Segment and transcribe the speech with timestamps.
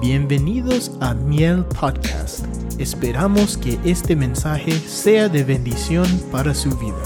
[0.00, 2.46] Bienvenidos a Miel Podcast.
[2.78, 7.02] Esperamos que este mensaje sea de bendición para su vida.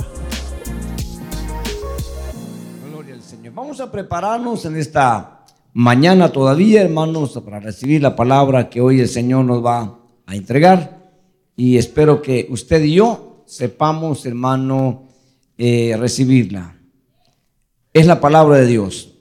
[2.91, 3.55] Gloria al Señor.
[3.55, 9.09] Vamos a prepararnos en esta mañana todavía, hermanos, para recibir la palabra que hoy el
[9.09, 11.15] Señor nos va a entregar.
[11.57, 15.09] Y espero que usted y yo sepamos, hermano,
[15.57, 16.77] eh, recibirla.
[17.95, 19.15] Es la palabra de Dios.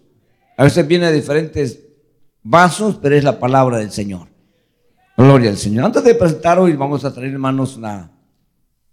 [0.58, 1.91] A veces viene de diferentes
[2.44, 4.28] vasos, pero es la palabra del Señor.
[5.18, 5.86] Gloria al Señor.
[5.86, 8.12] Antes de presentar hoy, vamos a traer, hermanos, la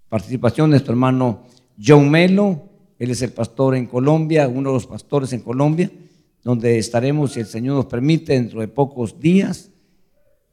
[0.08, 1.44] participación de nuestro hermano
[1.82, 2.68] John Melo.
[2.98, 5.90] Él es el pastor en Colombia, uno de los pastores en Colombia,
[6.42, 9.70] donde estaremos, si el Señor nos permite, dentro de pocos días.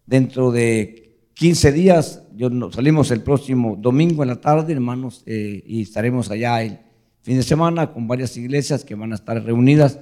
[0.05, 5.81] Dentro de 15 días, yo, salimos el próximo domingo en la tarde, hermanos, eh, y
[5.81, 6.79] estaremos allá el
[7.23, 9.99] fin de semana con varias iglesias que van a estar reunidas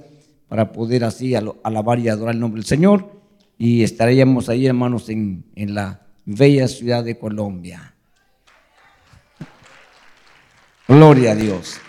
[0.54, 3.10] para poder así alabar y adorar el nombre del Señor.
[3.58, 7.92] Y estaríamos ahí, hermanos, en, en la bella ciudad de Colombia.
[10.86, 11.80] Gloria a Dios.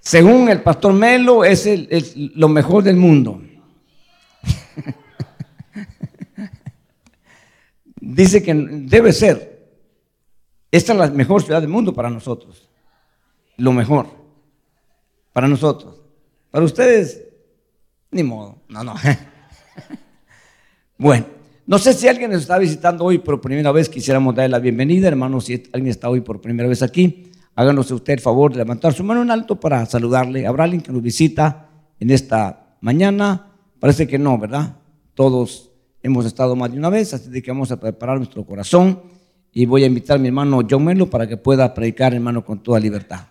[0.00, 1.66] Según el pastor Melo, es,
[2.14, 3.40] lo mejor del mundo.
[8.02, 9.66] Dice que debe ser.
[10.70, 12.68] Esta es la mejor ciudad del mundo para nosotros.
[13.56, 14.08] Lo mejor.
[15.32, 16.03] Para nosotros.
[16.54, 17.20] Para ustedes,
[18.12, 18.62] ni modo.
[18.68, 18.94] No, no.
[20.96, 21.26] Bueno,
[21.66, 25.08] no sé si alguien nos está visitando hoy por primera vez, quisiéramos darle la bienvenida,
[25.08, 25.46] hermanos.
[25.46, 29.02] Si alguien está hoy por primera vez aquí, háganos usted el favor de levantar su
[29.02, 30.46] mano en alto para saludarle.
[30.46, 33.48] ¿Habrá alguien que nos visita en esta mañana?
[33.80, 34.76] Parece que no, ¿verdad?
[35.14, 35.72] Todos
[36.04, 39.02] hemos estado más de una vez, así que vamos a preparar nuestro corazón
[39.52, 42.62] y voy a invitar a mi hermano John Melo para que pueda predicar, hermano, con
[42.62, 43.26] toda libertad.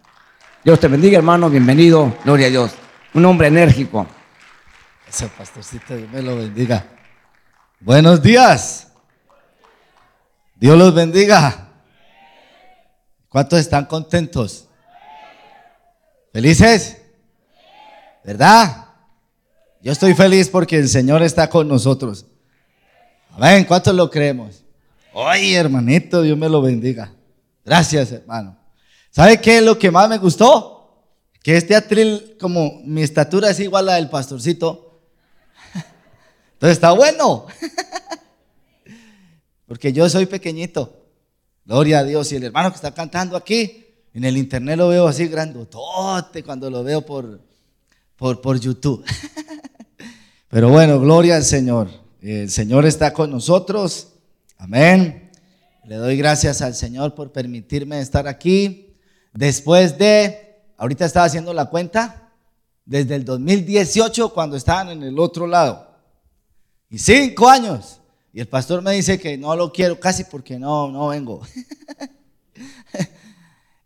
[0.66, 2.83] Dios te bendiga, hermano, bienvenido, gloria a Dios.
[3.14, 4.08] Un hombre enérgico.
[5.08, 6.86] Ese pastorcito, Dios me lo bendiga.
[7.80, 8.88] Buenos días.
[10.56, 11.68] Dios los bendiga.
[13.30, 14.68] ¿Cuántos están contentos?
[16.32, 16.98] ¿Felices?
[18.24, 18.86] ¿Verdad?
[19.82, 22.26] Yo estoy feliz porque el Señor está con nosotros.
[23.32, 23.66] Amén.
[23.66, 24.64] ¿Cuántos lo creemos?
[25.14, 27.12] Oye, hermanito, Dios me lo bendiga.
[27.64, 28.58] Gracias, hermano.
[29.12, 30.73] ¿Sabe qué es lo que más me gustó?
[31.44, 35.02] Que este atril, como mi estatura es igual a la del pastorcito.
[36.54, 37.46] Entonces está bueno.
[39.68, 41.06] Porque yo soy pequeñito.
[41.66, 42.32] Gloria a Dios.
[42.32, 46.70] Y el hermano que está cantando aquí, en el internet lo veo así grandotote cuando
[46.70, 47.42] lo veo por,
[48.16, 49.04] por, por YouTube.
[50.50, 51.90] Pero bueno, gloria al Señor.
[52.22, 54.14] El Señor está con nosotros.
[54.58, 55.30] Amén.
[55.84, 58.94] Le doy gracias al Señor por permitirme estar aquí.
[59.34, 60.43] Después de,
[60.84, 62.30] ahorita estaba haciendo la cuenta,
[62.84, 65.88] desde el 2018 cuando estaban en el otro lado.
[66.90, 68.02] Y cinco años.
[68.34, 71.42] Y el pastor me dice que no lo quiero casi porque no, no vengo.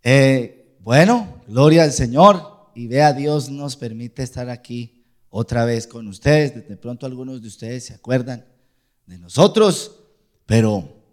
[0.09, 2.69] Eh, bueno, gloria al Señor.
[2.73, 6.55] Y vea, Dios nos permite estar aquí otra vez con ustedes.
[6.69, 8.45] De pronto algunos de ustedes se acuerdan
[9.05, 9.99] de nosotros.
[10.45, 11.03] Pero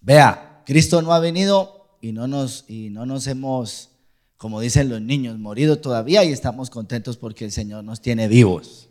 [0.00, 3.95] vea, Cristo no ha venido y no nos, y no nos hemos,
[4.36, 8.88] como dicen los niños, morido todavía y estamos contentos porque el Señor nos tiene vivos.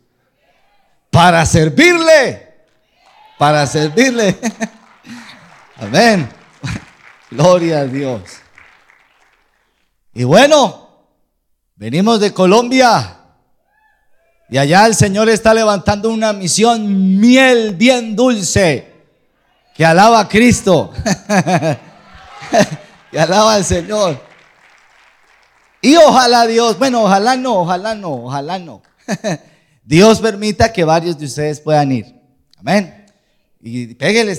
[1.10, 2.46] Para servirle
[3.38, 4.36] para servirle.
[5.76, 6.28] Amén.
[7.30, 8.22] Gloria a Dios.
[10.14, 10.88] Y bueno,
[11.76, 13.18] venimos de Colombia.
[14.48, 18.94] Y allá el Señor está levantando una misión miel bien dulce.
[19.74, 20.92] Que alaba a Cristo.
[23.10, 24.24] que alaba al Señor.
[25.86, 28.82] Y ojalá Dios, bueno, ojalá no, ojalá no, ojalá no.
[29.84, 32.12] Dios permita que varios de ustedes puedan ir.
[32.58, 33.06] Amén.
[33.62, 34.36] Y péguele,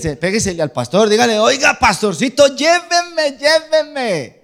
[0.60, 4.42] al pastor, dígale, oiga, pastorcito, llévenme, llévenme.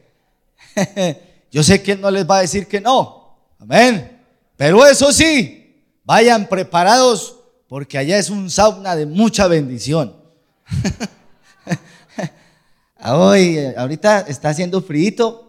[1.52, 3.36] Yo sé que él no les va a decir que no.
[3.60, 4.18] Amén.
[4.56, 7.36] Pero eso sí, vayan preparados
[7.68, 10.16] porque allá es un sauna de mucha bendición.
[13.04, 15.43] Hoy, ahorita está haciendo frío.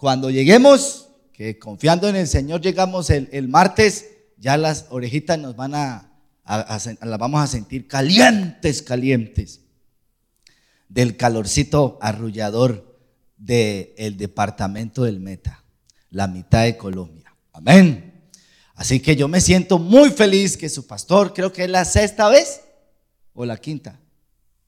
[0.00, 4.06] Cuando lleguemos, que confiando en el Señor llegamos el, martes,
[4.38, 6.10] ya las orejitas nos van a,
[6.46, 9.60] las vamos a sentir calientes, calientes,
[10.88, 12.98] del calorcito arrullador
[13.36, 15.62] del departamento del Meta,
[16.08, 17.36] la mitad de Colombia.
[17.52, 18.22] Amén.
[18.76, 22.30] Así que yo me siento muy feliz que su pastor, creo que es la sexta
[22.30, 22.62] vez
[23.34, 24.00] o la quinta.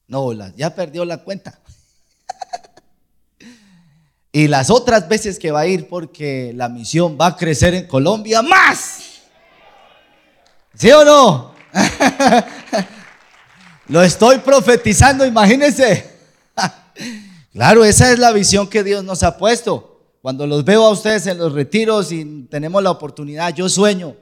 [0.08, 1.61] No, ya perdió la cuenta.
[4.32, 7.86] Y las otras veces que va a ir porque la misión va a crecer en
[7.86, 9.20] Colombia más.
[10.74, 11.54] ¿Sí o no?
[13.88, 16.10] Lo estoy profetizando, imagínense.
[17.52, 20.00] claro, esa es la visión que Dios nos ha puesto.
[20.22, 24.16] Cuando los veo a ustedes en los retiros y tenemos la oportunidad, yo sueño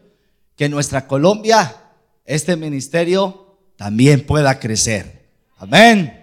[0.57, 1.77] que nuestra Colombia
[2.25, 5.29] este ministerio también pueda crecer.
[5.59, 6.20] Amén.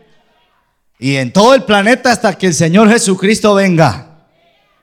[1.00, 4.26] Y en todo el planeta hasta que el Señor Jesucristo venga.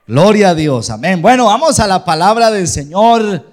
[0.06, 0.90] Gloria a Dios.
[0.90, 1.20] Amén.
[1.20, 3.52] Bueno, vamos a la palabra del Señor.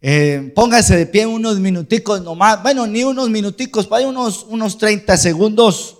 [0.00, 2.62] Eh, póngase de pie unos minuticos nomás.
[2.62, 5.96] Bueno, ni unos minuticos, para unos, unos 30 segundos.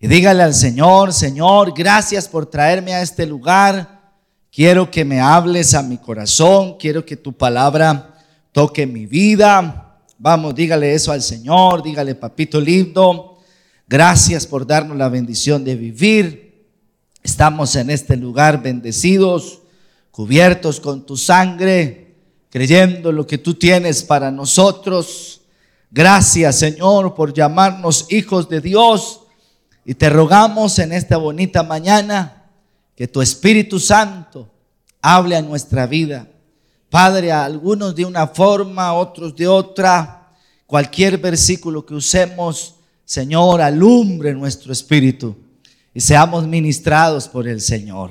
[0.00, 4.12] Y dígale al Señor, Señor, gracias por traerme a este lugar.
[4.52, 6.76] Quiero que me hables a mi corazón.
[6.78, 8.14] Quiero que tu palabra
[8.52, 9.98] toque mi vida.
[10.18, 11.82] Vamos, dígale eso al Señor.
[11.82, 13.37] Dígale, papito lindo.
[13.90, 16.66] Gracias por darnos la bendición de vivir.
[17.22, 19.60] Estamos en este lugar bendecidos,
[20.10, 22.14] cubiertos con tu sangre,
[22.50, 25.40] creyendo lo que tú tienes para nosotros.
[25.90, 29.20] Gracias, Señor, por llamarnos hijos de Dios
[29.86, 32.44] y te rogamos en esta bonita mañana
[32.94, 34.50] que tu Espíritu Santo
[35.00, 36.28] hable a nuestra vida.
[36.90, 40.34] Padre, a algunos de una forma, otros de otra.
[40.66, 42.74] Cualquier versículo que usemos,
[43.08, 45.34] Señor, alumbre nuestro espíritu
[45.94, 48.10] y seamos ministrados por el Señor.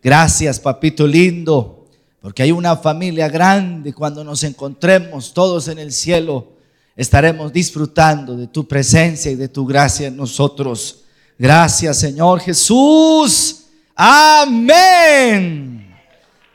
[0.00, 1.88] Gracias, papito lindo,
[2.22, 3.92] porque hay una familia grande.
[3.92, 6.52] Cuando nos encontremos todos en el cielo,
[6.94, 11.00] estaremos disfrutando de tu presencia y de tu gracia en nosotros.
[11.36, 13.64] Gracias, Señor Jesús.
[13.96, 15.92] Amén.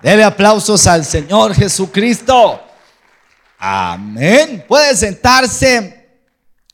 [0.01, 2.57] Dele aplausos al Señor Jesucristo.
[3.59, 4.63] Amén.
[4.65, 5.94] Puede sentarse.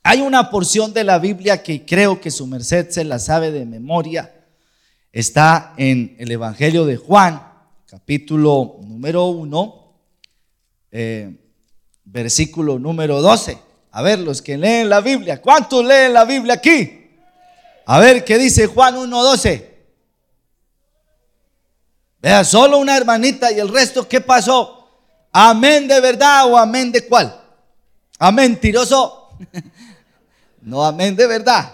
[0.04, 3.66] Hay una porción de la Biblia que creo que su merced se la sabe de
[3.66, 4.34] memoria.
[5.12, 7.42] Está en el Evangelio de Juan,
[7.86, 9.94] capítulo número 1,
[10.92, 11.36] eh,
[12.06, 13.58] versículo número 12.
[13.92, 17.10] A ver, los que leen la Biblia, ¿cuántos leen la Biblia aquí?
[17.86, 19.68] A ver, ¿qué dice Juan 1.12?
[22.22, 24.88] Vea, solo una hermanita y el resto, ¿qué pasó?
[25.32, 27.40] Amén de verdad o amén de cuál?
[28.18, 29.30] Amén, tiroso.
[30.62, 31.74] no, amén de verdad.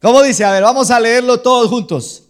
[0.00, 0.44] ¿Cómo dice?
[0.44, 2.22] A ver, vamos a leerlo todos juntos.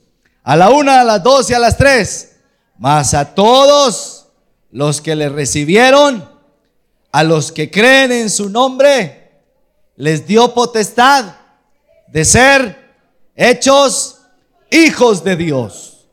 [0.43, 2.37] A la una, a las dos y a las tres.
[2.79, 4.27] Mas a todos
[4.71, 6.29] los que le recibieron,
[7.13, 9.43] a los que creen en su nombre,
[9.97, 11.35] les dio potestad
[12.07, 12.95] de ser
[13.35, 14.21] hechos
[14.71, 16.07] hijos de Dios,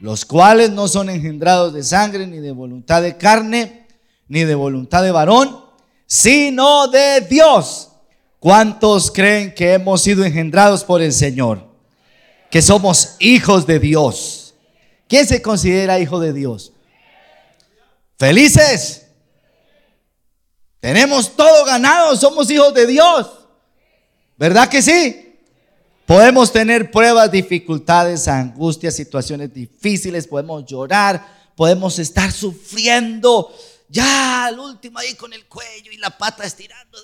[0.00, 3.86] los cuales no son engendrados de sangre, ni de voluntad de carne,
[4.28, 5.64] ni de voluntad de varón,
[6.06, 7.87] sino de Dios.
[8.40, 11.66] ¿Cuántos creen que hemos sido engendrados por el Señor?
[12.50, 14.54] Que somos hijos de Dios.
[15.08, 16.72] ¿Quién se considera hijo de Dios?
[18.18, 19.06] Felices.
[20.80, 23.28] Tenemos todo ganado, somos hijos de Dios.
[24.36, 25.36] ¿Verdad que sí?
[26.06, 33.52] Podemos tener pruebas, dificultades, angustias, situaciones difíciles, podemos llorar, podemos estar sufriendo,
[33.88, 36.98] ya al último ahí con el cuello y la pata estirando,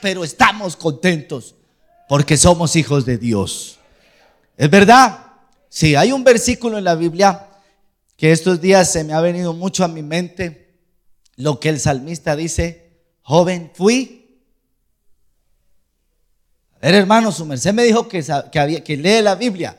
[0.00, 1.54] pero estamos contentos
[2.08, 3.78] porque somos hijos de Dios.
[4.56, 5.26] ¿Es verdad?
[5.68, 7.48] Sí, hay un versículo en la Biblia
[8.16, 10.74] que estos días se me ha venido mucho a mi mente,
[11.36, 12.90] lo que el salmista dice,
[13.22, 14.16] joven fui
[16.80, 19.76] a hermano, su merced me dijo que, que, había, que lee la Biblia.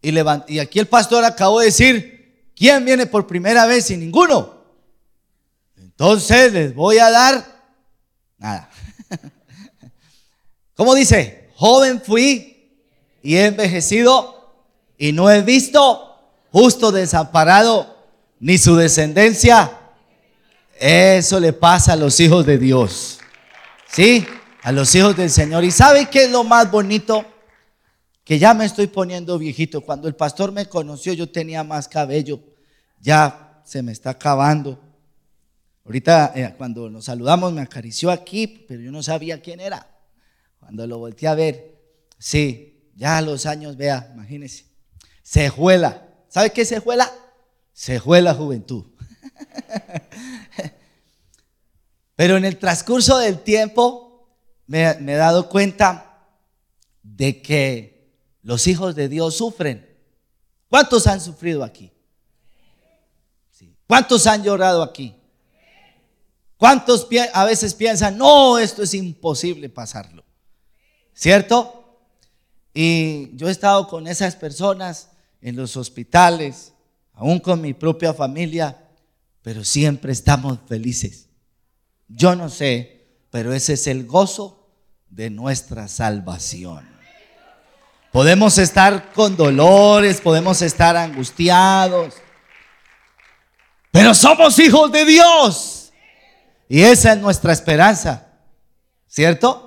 [0.00, 0.14] Y,
[0.48, 4.54] y aquí el pastor acabó de decir, ¿quién viene por primera vez y ninguno?
[5.76, 7.44] Entonces les voy a dar
[8.38, 8.70] nada.
[10.76, 11.50] ¿Cómo dice?
[11.56, 12.72] Joven fui
[13.22, 14.54] y he envejecido
[14.98, 16.16] y no he visto
[16.50, 17.96] justo desamparado
[18.40, 19.78] ni su descendencia.
[20.78, 23.18] Eso le pasa a los hijos de Dios.
[23.88, 24.26] ¿Sí?
[24.64, 25.62] a los hijos del Señor.
[25.62, 27.22] ¿Y sabe qué es lo más bonito?
[28.24, 29.82] Que ya me estoy poniendo viejito.
[29.82, 32.40] Cuando el pastor me conoció yo tenía más cabello.
[32.98, 34.80] Ya se me está acabando.
[35.84, 39.86] Ahorita eh, cuando nos saludamos me acarició aquí, pero yo no sabía quién era.
[40.64, 41.78] Cuando lo volteé a ver,
[42.18, 44.64] sí, ya a los años, vea, imagínese,
[45.22, 46.08] se juela.
[46.28, 47.12] ¿Sabe qué se juela?
[47.74, 48.86] Se juela juventud.
[52.16, 54.26] Pero en el transcurso del tiempo
[54.66, 56.30] me, he dado cuenta
[57.02, 59.86] de que los hijos de Dios sufren.
[60.70, 61.92] ¿Cuántos han sufrido aquí?
[63.86, 65.14] ¿Cuántos han llorado aquí?
[66.56, 70.23] ¿Cuántos a veces piensan, no, esto es imposible pasarlo?
[71.14, 72.00] ¿Cierto?
[72.74, 75.08] Y yo he estado con esas personas
[75.40, 76.72] en los hospitales,
[77.14, 78.76] aún con mi propia familia,
[79.42, 81.28] pero siempre estamos felices.
[82.08, 82.94] Yo no sé
[83.34, 84.70] pero ese es el gozo
[85.10, 86.88] de nuestra salvación.
[88.12, 92.14] Podemos estar con dolores, podemos estar angustiados,
[93.90, 95.92] pero somos hijos de Dios.
[96.68, 98.28] Y esa es nuestra esperanza,
[99.08, 99.63] ¿cierto?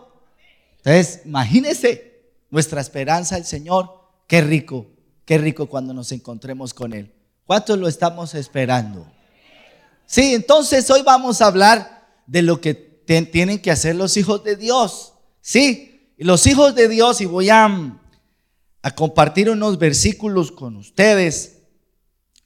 [0.87, 3.89] Entonces, imagínense nuestra esperanza el Señor.
[4.25, 4.87] Qué rico,
[5.25, 7.13] qué rico cuando nos encontremos con Él.
[7.45, 9.05] ¿Cuántos lo estamos esperando?
[10.05, 14.55] Sí, entonces hoy vamos a hablar de lo que tienen que hacer los hijos de
[14.55, 15.11] Dios.
[15.41, 17.99] Sí, los hijos de Dios, y voy a,
[18.81, 21.63] a compartir unos versículos con ustedes.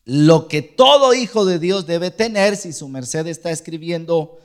[0.03, 4.39] Lo que todo hijo de Dios debe tener, si su merced está escribiendo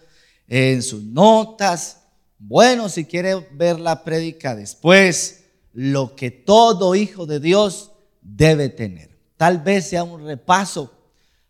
[0.49, 2.03] en sus notas.
[2.39, 9.17] Bueno, si quiere ver la prédica después, lo que todo hijo de Dios debe tener.
[9.37, 10.93] Tal vez sea un repaso,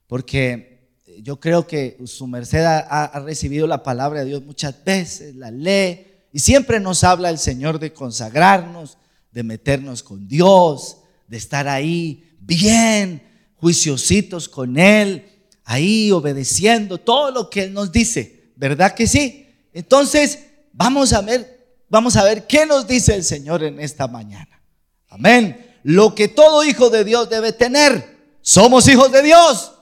[0.07, 0.91] porque
[1.23, 6.07] yo creo que su merced ha, recibido la palabra de Dios muchas veces, la lee,
[6.33, 8.99] y siempre nos habla el Señor de consagrarnos,
[9.33, 13.23] de meternos con Dios, de estar ahí bien,
[13.57, 15.25] juiciositos con Él,
[15.65, 19.47] ahí obedeciendo todo lo que Él nos dice, ¿verdad que sí?
[19.73, 20.47] Entonces,
[20.77, 24.61] vamos a ver, vamos a ver qué nos dice el Señor en esta mañana.
[25.09, 25.79] Amén.
[25.83, 28.17] Lo que todo hijo de Dios debe tener.
[28.43, 29.73] Somos hijos de Dios.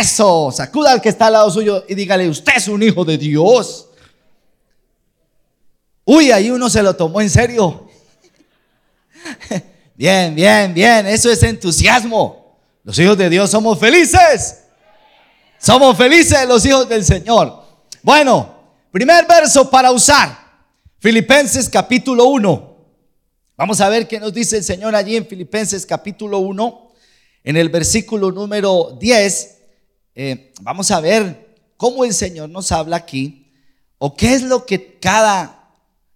[0.00, 3.18] Eso, sacuda al que está al lado suyo y dígale, usted es un hijo de
[3.18, 3.88] Dios.
[6.04, 7.88] Uy, ahí uno se lo tomó en serio.
[9.94, 12.58] Bien, bien, bien, eso es entusiasmo.
[12.82, 14.64] Los hijos de Dios somos felices.
[15.58, 17.62] Somos felices los hijos del Señor.
[18.02, 18.61] Bueno,
[18.92, 20.38] primer verso para usar.
[21.00, 22.76] Filipenses capítulo 1.
[23.56, 26.92] Vamos a ver qué nos dice el Señor allí en Filipenses capítulo 1,
[27.44, 29.58] en el versículo número 10
[30.14, 33.50] eh, vamos a ver cómo el Señor nos habla aquí,
[33.98, 35.70] o qué es lo que cada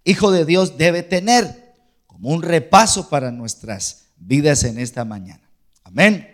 [0.04, 1.74] hijo de Dios debe tener,
[2.06, 5.50] como un repaso para nuestras vidas en esta mañana.
[5.84, 6.28] Amén.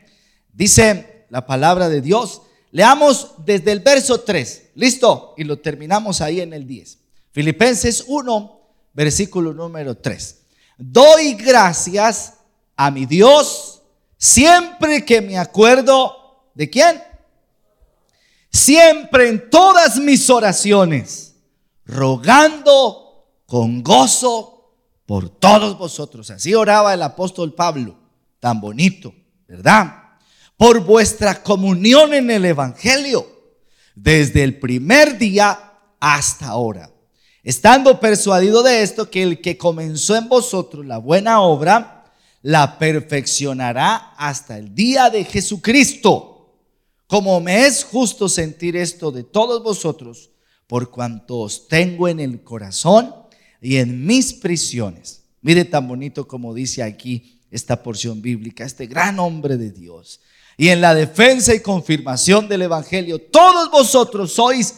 [0.52, 2.42] Dice la palabra de Dios.
[2.72, 4.70] Leamos desde el verso 3.
[4.74, 5.34] ¿Listo?
[5.36, 6.98] Y lo terminamos ahí en el 10.
[7.30, 8.60] Filipenses 1,
[8.92, 10.38] versículo número 3.
[10.76, 12.34] Doy gracias
[12.74, 13.82] a mi Dios
[14.18, 17.00] siempre que me acuerdo de quién?
[18.52, 21.34] siempre en todas mis oraciones,
[21.86, 24.76] rogando con gozo
[25.06, 26.30] por todos vosotros.
[26.30, 27.96] Así oraba el apóstol Pablo,
[28.38, 29.14] tan bonito,
[29.48, 30.01] ¿verdad?
[30.56, 33.26] Por vuestra comunión en el Evangelio,
[33.94, 36.90] desde el primer día hasta ahora.
[37.42, 44.14] Estando persuadido de esto, que el que comenzó en vosotros la buena obra, la perfeccionará
[44.16, 46.32] hasta el día de Jesucristo
[47.12, 50.30] como me es justo sentir esto de todos vosotros,
[50.66, 53.14] por cuanto os tengo en el corazón
[53.60, 55.24] y en mis prisiones.
[55.42, 60.20] Mire tan bonito como dice aquí esta porción bíblica, este gran hombre de Dios.
[60.56, 64.74] Y en la defensa y confirmación del Evangelio, todos vosotros sois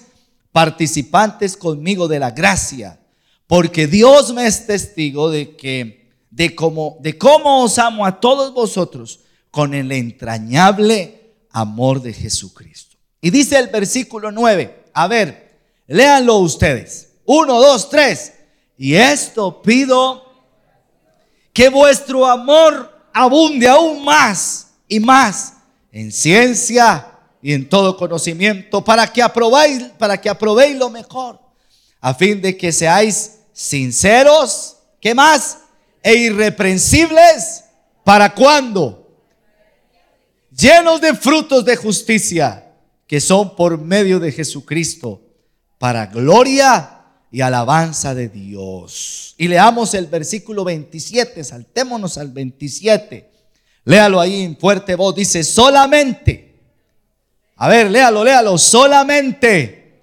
[0.53, 3.01] participantes conmigo de la gracia,
[3.47, 8.53] porque Dios me es testigo de que de cómo de cómo os amo a todos
[8.55, 12.97] vosotros con el entrañable amor de Jesucristo.
[13.21, 17.13] Y dice el versículo 9, a ver, léanlo ustedes.
[17.25, 18.33] Uno, dos, tres.
[18.77, 20.25] Y esto pido
[21.53, 25.54] que vuestro amor abunde aún más y más
[25.95, 31.41] en ciencia y en todo conocimiento para que aprobéis, para que aprobéis lo mejor,
[32.01, 35.59] a fin de que seáis sinceros, ¿qué más?
[36.03, 37.65] E irreprensibles,
[38.05, 39.05] ¿para cuándo?
[40.57, 42.73] llenos de frutos de justicia,
[43.07, 45.21] que son por medio de Jesucristo,
[45.79, 49.35] para gloria y alabanza de Dios.
[49.37, 53.34] Y leamos el versículo 27, saltémonos al 27.
[53.85, 56.55] Léalo ahí en fuerte voz, dice, solamente,
[57.57, 60.03] a ver, léalo, léalo, solamente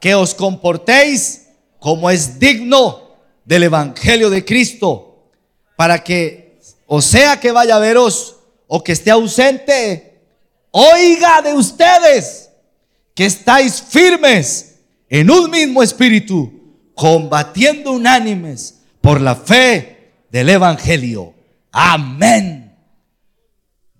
[0.00, 5.30] que os comportéis como es digno del Evangelio de Cristo,
[5.76, 8.36] para que, o sea que vaya a veros,
[8.68, 10.20] o que esté ausente,
[10.70, 12.50] oiga de ustedes
[13.14, 16.52] que estáis firmes en un mismo espíritu,
[16.94, 21.34] combatiendo unánimes por la fe del Evangelio.
[21.70, 22.65] Amén.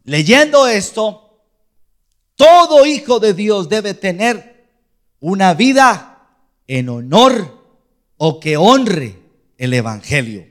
[0.06, 1.42] Leyendo esto,
[2.36, 4.70] todo hijo de Dios debe tener
[5.18, 6.28] una vida
[6.68, 7.66] en honor
[8.16, 9.18] o que honre
[9.58, 10.46] el Evangelio.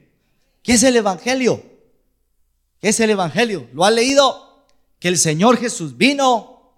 [0.62, 1.64] ¿Qué es el Evangelio?
[2.82, 3.68] es el Evangelio?
[3.74, 4.66] ¿Lo ha leído?
[5.00, 6.74] Que el Señor Jesús vino,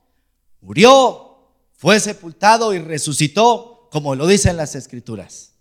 [0.61, 1.39] murió,
[1.73, 5.53] fue sepultado y resucitó como lo dicen las escrituras.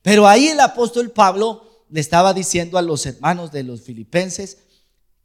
[0.00, 4.58] Pero ahí el apóstol Pablo le estaba diciendo a los hermanos de los filipenses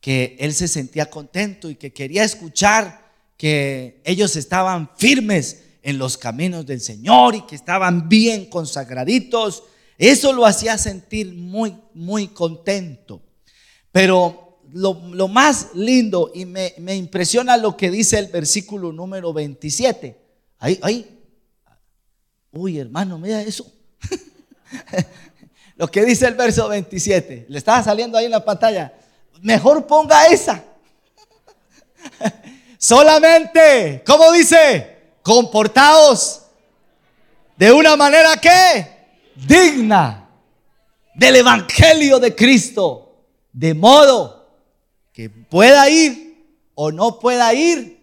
[0.02, 6.18] que él se sentía contento y que quería escuchar que ellos estaban firmes en los
[6.18, 9.64] caminos del Señor y que estaban bien consagraditos.
[9.98, 13.22] Eso lo hacía sentir muy, muy contento.
[13.92, 20.18] Pero lo, más lindo y me, me, impresiona lo que dice el versículo número 27.
[20.60, 21.20] Ahí, ahí.
[22.52, 23.72] Uy, hermano, mira eso.
[25.76, 27.46] lo que dice el verso 27.
[27.50, 28.94] Le estaba saliendo ahí en la pantalla.
[29.42, 30.64] Mejor ponga esa.
[32.78, 35.16] Solamente, ¿cómo dice?
[35.22, 36.44] Comportaos
[37.58, 38.88] de una manera que
[39.36, 40.30] digna
[41.16, 44.48] del Evangelio de Cristo, de modo
[45.12, 47.98] que pueda ir o no pueda ir,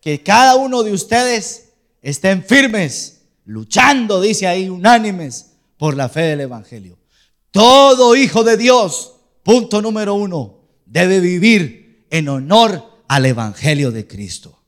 [0.00, 6.42] que cada uno de ustedes estén firmes, luchando, dice ahí, unánimes por la fe del
[6.42, 6.96] Evangelio.
[7.50, 9.15] Todo hijo de Dios,
[9.46, 14.60] punto número uno, debe vivir en honor al Evangelio de Cristo.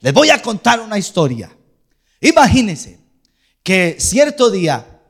[0.00, 1.56] Les voy a contar una historia.
[2.20, 2.98] Imagínense
[3.62, 5.00] que cierto día,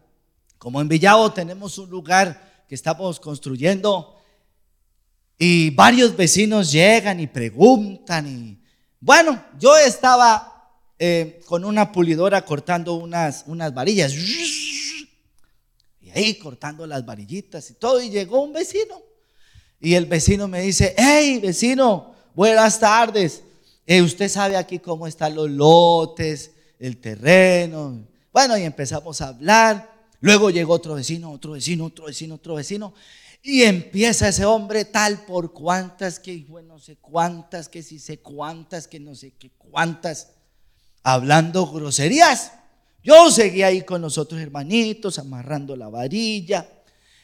[0.58, 4.16] como en Villavo tenemos un lugar que estamos construyendo
[5.38, 8.62] y varios vecinos llegan y preguntan y
[9.00, 17.06] bueno, yo estaba eh, con una pulidora cortando unas, unas varillas y ahí cortando las
[17.06, 19.05] varillitas y todo y llegó un vecino
[19.80, 23.42] y el vecino me dice, hey vecino, buenas tardes.
[23.86, 28.06] Eh, usted sabe aquí cómo están los lotes, el terreno.
[28.32, 29.94] Bueno, y empezamos a hablar.
[30.20, 32.94] Luego llegó otro vecino, otro vecino, otro vecino, otro vecino.
[33.42, 38.18] Y empieza ese hombre tal por cuantas, que bueno, no sé cuántas, que si sé
[38.18, 40.30] cuántas, que no sé qué cuántas,
[41.04, 42.52] hablando groserías.
[43.04, 46.68] Yo seguí ahí con los otros hermanitos, amarrando la varilla.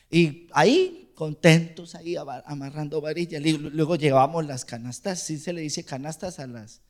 [0.09, 3.43] Y ahí contentos ahí amarrando varillas.
[3.43, 6.81] Luego llevamos las canastas, si se le dice canastas a las,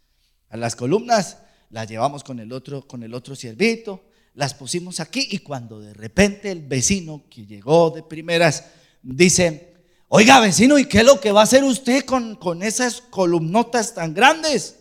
[0.48, 1.38] a las columnas,
[1.70, 4.04] las llevamos con el otro, con el otro ciervito,
[4.34, 8.64] las pusimos aquí y cuando de repente el vecino que llegó de primeras
[9.02, 9.74] dice,
[10.08, 13.94] oiga vecino, ¿y qué es lo que va a hacer usted con, con esas columnotas
[13.94, 14.76] tan grandes?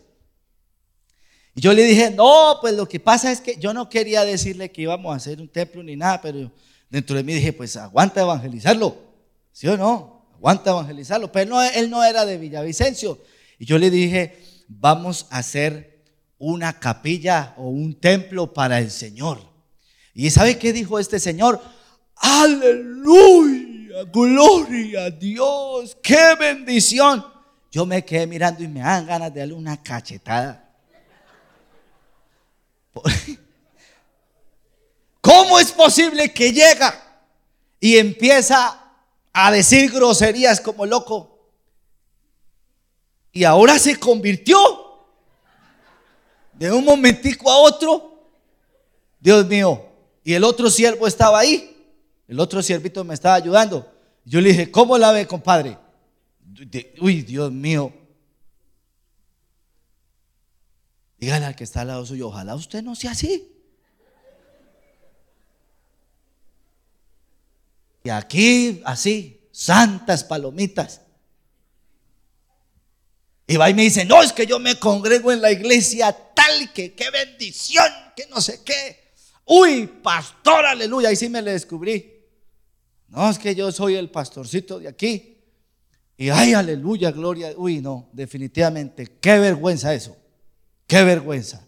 [1.55, 4.71] Y yo le dije, no, pues lo que pasa es que yo no quería decirle
[4.71, 6.51] que íbamos a hacer un templo ni nada, pero
[6.89, 9.10] dentro de mí dije, pues aguanta evangelizarlo.
[9.51, 10.27] ¿Sí o no?
[10.35, 11.31] Aguanta evangelizarlo.
[11.31, 13.19] Pero él no era de Villavicencio.
[13.59, 14.37] Y yo le dije,
[14.67, 16.03] vamos a hacer
[16.37, 19.51] una capilla o un templo para el Señor.
[20.13, 21.61] ¿Y sabe qué dijo este señor?
[22.15, 27.25] Aleluya, gloria a Dios, qué bendición.
[27.71, 30.69] Yo me quedé mirando y me dan ganas de darle una cachetada.
[35.21, 36.93] ¿Cómo es posible que llega
[37.79, 38.80] y empieza
[39.33, 41.39] a decir groserías como loco.
[43.31, 44.57] Y ahora se convirtió
[46.53, 48.25] de un momentico a otro.
[49.19, 49.85] Dios mío.
[50.23, 51.67] Y el otro siervo estaba ahí.
[52.27, 53.91] El otro siervito me estaba ayudando.
[54.25, 55.77] Yo le dije, ¿cómo la ve, compadre?
[56.99, 57.93] Uy, Dios mío.
[61.17, 63.50] Dígale al que está al lado suyo, ojalá usted no sea así.
[68.03, 71.01] Y aquí, así, santas palomitas.
[73.47, 76.71] Y va y me dice, no, es que yo me congrego en la iglesia tal
[76.73, 77.85] que qué bendición,
[78.15, 79.11] que no sé qué.
[79.45, 82.13] Uy, pastor, aleluya, y sí me le descubrí.
[83.09, 85.37] No, es que yo soy el pastorcito de aquí.
[86.15, 87.53] Y ay, aleluya, gloria.
[87.57, 90.15] Uy, no, definitivamente, qué vergüenza eso.
[90.87, 91.65] Qué vergüenza.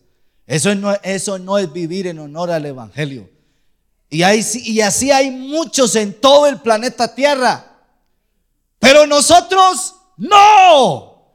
[0.47, 3.29] Eso no, eso no es vivir en honor al Evangelio.
[4.13, 4.21] Y,
[4.69, 7.65] y así hay muchos en todo el planeta Tierra.
[8.77, 11.33] Pero nosotros no.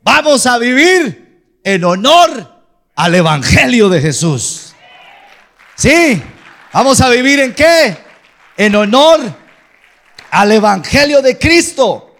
[0.00, 2.62] Vamos a vivir en honor
[2.94, 4.74] al Evangelio de Jesús.
[5.74, 6.22] Sí,
[6.72, 7.96] vamos a vivir en qué?
[8.56, 9.20] En honor
[10.30, 12.14] al Evangelio de Cristo.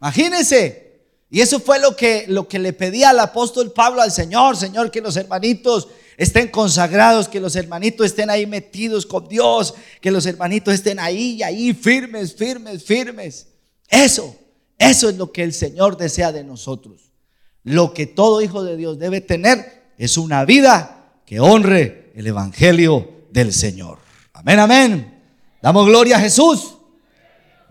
[0.00, 1.02] Imagínense.
[1.28, 4.90] Y eso fue lo que, lo que le pedía al apóstol Pablo al Señor, Señor,
[4.90, 5.88] que los hermanitos
[6.20, 11.42] estén consagrados, que los hermanitos estén ahí metidos con Dios, que los hermanitos estén ahí,
[11.42, 13.46] ahí firmes, firmes, firmes.
[13.88, 14.36] Eso,
[14.78, 17.10] eso es lo que el Señor desea de nosotros.
[17.62, 23.24] Lo que todo hijo de Dios debe tener es una vida que honre el Evangelio
[23.30, 23.96] del Señor.
[24.34, 25.22] Amén, amén.
[25.62, 26.74] Damos gloria a Jesús.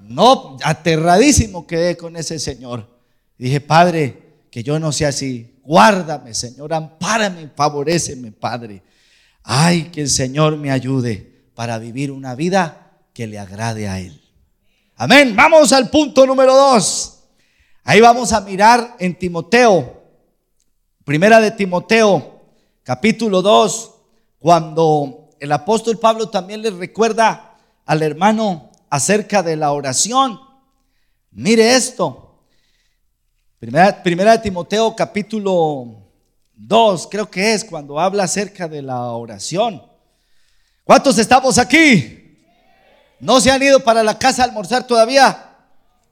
[0.01, 2.89] No, aterradísimo quedé con ese Señor.
[3.38, 5.59] Dije, Padre, que yo no sea así.
[5.69, 8.82] Guárdame, Señor, ampárame, favoreceme, Padre.
[9.43, 14.19] Ay, que el Señor me ayude para vivir una vida que le agrade a Él.
[14.95, 15.36] Amén.
[15.36, 17.19] Vamos al punto número dos.
[17.84, 20.01] Ahí vamos a mirar en Timoteo,
[21.05, 22.41] primera de Timoteo,
[22.82, 23.91] capítulo 2,
[24.39, 30.39] cuando el apóstol Pablo también le recuerda al hermano acerca de la oración.
[31.29, 32.29] Mire esto.
[33.60, 35.98] Primera, primera de Timoteo, capítulo
[36.56, 39.84] 2, creo que es cuando habla acerca de la oración.
[40.86, 42.38] ¿Cuántos estamos aquí?
[43.19, 45.58] ¿No se han ido para la casa a almorzar todavía?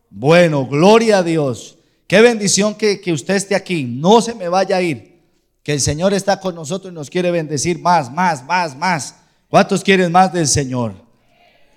[0.10, 1.78] Bueno, gloria a Dios.
[2.06, 3.86] Qué bendición que, que usted esté aquí.
[3.86, 5.22] No se me vaya a ir.
[5.64, 9.16] Que el Señor está con nosotros y nos quiere bendecir más, más, más, más.
[9.50, 10.96] ¿Cuántos quieren más del Señor?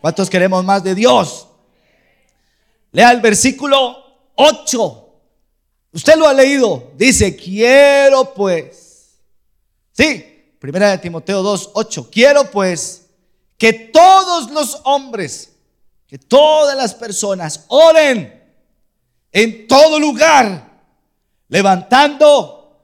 [0.00, 1.46] ¿Cuántos queremos más de Dios?
[2.90, 3.96] Lea el versículo
[4.34, 4.99] 8.
[5.92, 6.92] Usted lo ha leído.
[6.96, 9.18] Dice, quiero pues.
[9.92, 12.08] Sí, primera de Timoteo 2, 8.
[12.10, 13.06] Quiero pues
[13.58, 15.52] que todos los hombres,
[16.06, 18.40] que todas las personas oren
[19.32, 20.80] en todo lugar,
[21.48, 22.80] levantando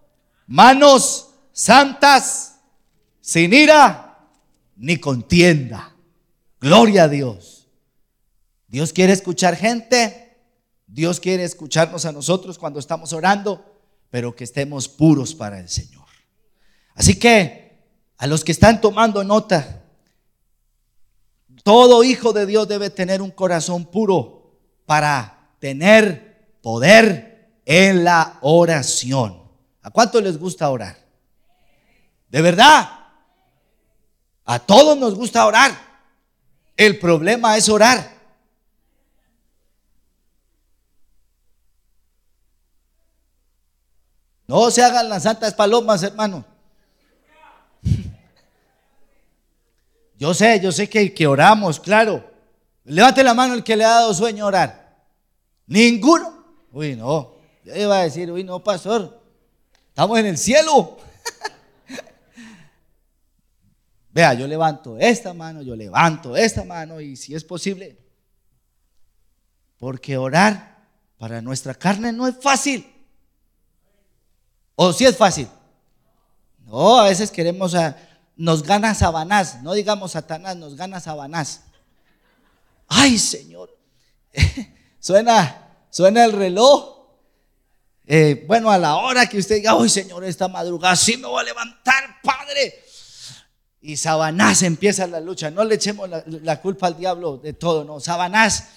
[0.47, 2.57] manos santas,
[3.21, 4.19] sin ira
[4.77, 5.95] ni contienda.
[6.61, 7.69] Gloria a Dios.
[8.69, 10.26] Dios quiere escuchar gente,
[10.87, 13.65] Dios quiere escucharnos a nosotros cuando estamos orando,
[14.11, 16.07] pero que estemos puros para el Señor.
[16.95, 17.85] Así que
[18.17, 19.83] a los que están tomando nota,
[21.63, 24.53] todo hijo de Dios debe tener un corazón puro
[24.87, 29.43] para tener poder en la oración.
[29.83, 30.97] ¿A cuánto les gusta orar?
[32.29, 32.89] ¿De verdad?
[34.45, 35.77] A todos nos gusta orar.
[36.77, 38.16] El problema es orar.
[44.47, 46.45] No se hagan las santas palomas, hermano.
[50.19, 52.25] Yo sé, yo sé que, que oramos, claro.
[52.85, 54.97] Levante la mano el que le ha dado sueño orar.
[55.67, 56.43] Ninguno.
[56.73, 57.35] Uy, no.
[57.65, 59.21] Yo iba a decir, uy, no, pastor.
[59.89, 60.97] Estamos en el cielo.
[64.11, 67.99] Vea, yo levanto esta mano, yo levanto esta mano y si es posible.
[69.77, 70.79] Porque orar
[71.19, 72.96] para nuestra carne no es fácil.
[74.77, 75.49] ¿O si es fácil?
[76.67, 77.97] No, a veces queremos a,
[78.37, 81.63] nos gana Sabanás, no digamos Satanás, nos gana Sabanás.
[82.87, 83.75] Ay, Señor,
[85.01, 86.95] suena, suena el reloj.
[88.07, 91.41] Eh, bueno, a la hora que usted diga, ay, Señor, esta madrugada sí me voy
[91.41, 92.85] a levantar, Padre.
[93.81, 95.51] Y Sabanás empieza la lucha.
[95.51, 97.99] No le echemos la, la culpa al diablo de todo, no.
[97.99, 98.69] Sabanás,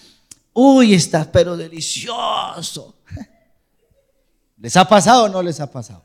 [0.53, 2.95] uy, está pero delicioso.
[4.59, 6.03] ¿Les ha pasado o no les ha pasado?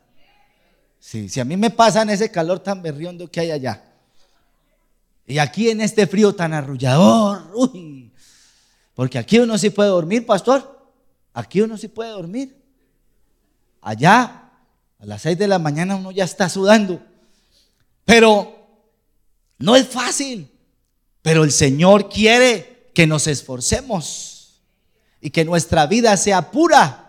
[0.98, 3.82] Sí, si a mí me pasa en ese calor tan berriondo que hay allá.
[5.26, 7.50] Y aquí en este frío tan arrullador.
[7.54, 8.12] Uy,
[8.94, 10.88] porque aquí uno sí puede dormir, pastor.
[11.32, 12.62] Aquí uno sí puede dormir.
[13.80, 14.50] Allá,
[14.98, 17.02] a las seis de la mañana uno ya está sudando.
[18.04, 18.54] Pero
[19.58, 20.50] no es fácil.
[21.22, 24.62] Pero el Señor quiere que nos esforcemos
[25.20, 27.03] y que nuestra vida sea pura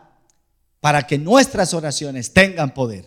[0.86, 3.06] para que nuestras oraciones tengan poder.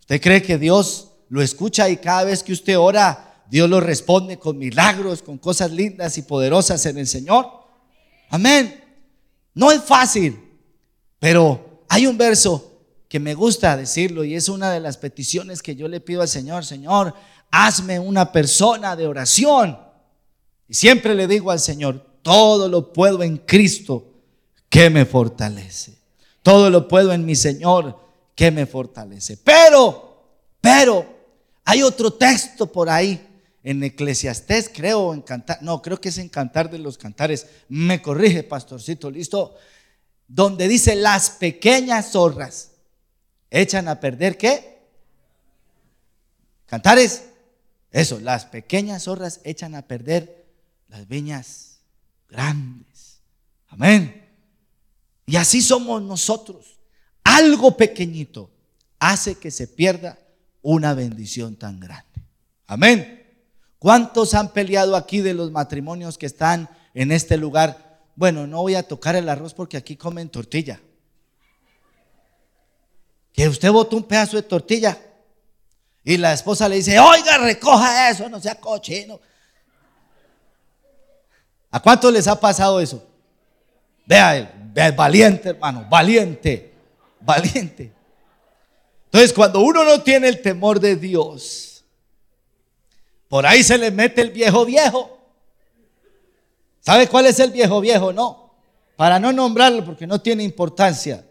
[0.00, 4.40] ¿Usted cree que Dios lo escucha y cada vez que usted ora, Dios lo responde
[4.40, 7.46] con milagros, con cosas lindas y poderosas en el Señor?
[8.28, 8.82] Amén.
[9.54, 10.36] No es fácil,
[11.20, 15.76] pero hay un verso que me gusta decirlo y es una de las peticiones que
[15.76, 17.14] yo le pido al Señor, Señor,
[17.52, 19.78] hazme una persona de oración.
[20.66, 24.10] Y siempre le digo al Señor, todo lo puedo en Cristo
[24.68, 26.02] que me fortalece.
[26.44, 27.98] Todo lo puedo en mi Señor
[28.34, 29.38] que me fortalece.
[29.38, 30.26] Pero,
[30.60, 31.06] pero,
[31.64, 33.26] hay otro texto por ahí
[33.62, 38.02] en Eclesiastés, creo, en Cantar, no, creo que es en Cantar de los Cantares, me
[38.02, 39.56] corrige, pastorcito, listo,
[40.28, 42.72] donde dice las pequeñas zorras
[43.50, 44.82] echan a perder qué?
[46.66, 47.24] Cantares,
[47.90, 50.44] eso, las pequeñas zorras echan a perder
[50.88, 51.78] las viñas
[52.28, 53.22] grandes.
[53.68, 54.23] Amén.
[55.26, 56.74] Y así somos nosotros
[57.24, 58.50] algo pequeñito
[58.98, 60.18] hace que se pierda
[60.62, 62.22] una bendición tan grande.
[62.66, 63.20] Amén.
[63.78, 68.02] ¿Cuántos han peleado aquí de los matrimonios que están en este lugar?
[68.14, 70.80] Bueno, no voy a tocar el arroz porque aquí comen tortilla.
[73.32, 74.96] Que usted botó un pedazo de tortilla
[76.04, 79.20] y la esposa le dice, oiga, recoja eso, no sea cochino.
[81.70, 83.04] ¿A cuántos les ha pasado eso?
[84.06, 84.63] Vea,
[84.96, 86.74] valiente hermano, valiente
[87.24, 87.92] valiente.
[89.06, 91.70] Entonces, cuando uno no tiene el temor de Dios,
[93.26, 95.18] Por ahí se le mete el viejo viejo.
[96.78, 98.12] ¿Sabe cuál es el viejo viejo?
[98.12, 98.54] No.
[98.94, 101.24] Para no nombrarlo porque no tiene importancia.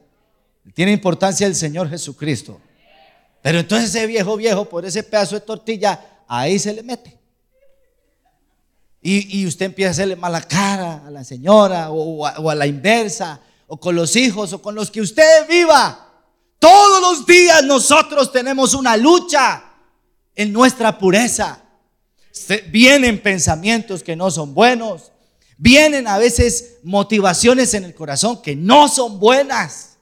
[0.73, 2.59] Tiene importancia el Señor Jesucristo.
[3.41, 7.17] Pero entonces ese viejo viejo, por ese pedazo de tortilla, ahí se le mete.
[9.05, 13.41] Y, usted empieza a hacerle mala cara a la señora o, o a la inversa,
[13.67, 16.09] o con los hijos o con los que usted viva.
[16.57, 19.63] Todos los días nosotros tenemos una lucha
[20.35, 21.61] en nuestra pureza.
[22.69, 25.11] Vienen pensamientos que no son buenos.
[25.57, 29.97] Vienen a veces motivaciones en el corazón que no son buenas.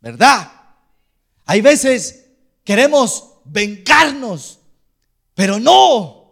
[0.00, 0.52] ¿Verdad?
[1.46, 2.26] Hay veces
[2.64, 4.58] queremos vengarnos,
[5.34, 6.23] pero no.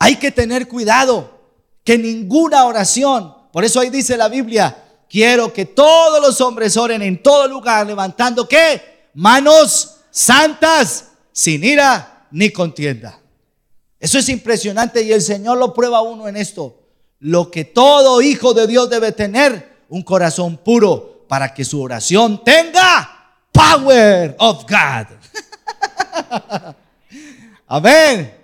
[0.00, 1.38] Hay que tener cuidado
[1.84, 7.02] que ninguna oración, por eso ahí dice la Biblia, quiero que todos los hombres oren
[7.02, 9.10] en todo lugar levantando qué?
[9.14, 13.20] Manos santas, sin ira ni contienda.
[13.98, 16.80] Eso es impresionante y el Señor lo prueba uno en esto.
[17.18, 22.42] Lo que todo hijo de Dios debe tener, un corazón puro para que su oración
[22.42, 25.06] tenga power of God.
[27.66, 28.39] Amén.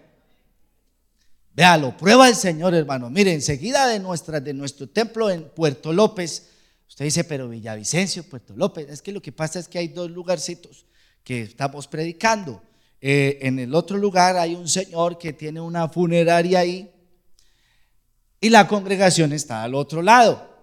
[1.56, 3.08] Véalo, prueba el Señor, hermano.
[3.08, 6.50] Mire, enseguida de, de nuestro templo en Puerto López,
[6.86, 10.10] usted dice, pero Villavicencio, Puerto López, es que lo que pasa es que hay dos
[10.10, 10.84] lugarcitos
[11.24, 12.62] que estamos predicando.
[13.00, 16.92] Eh, en el otro lugar hay un señor que tiene una funeraria ahí
[18.38, 20.54] y la congregación está al otro lado.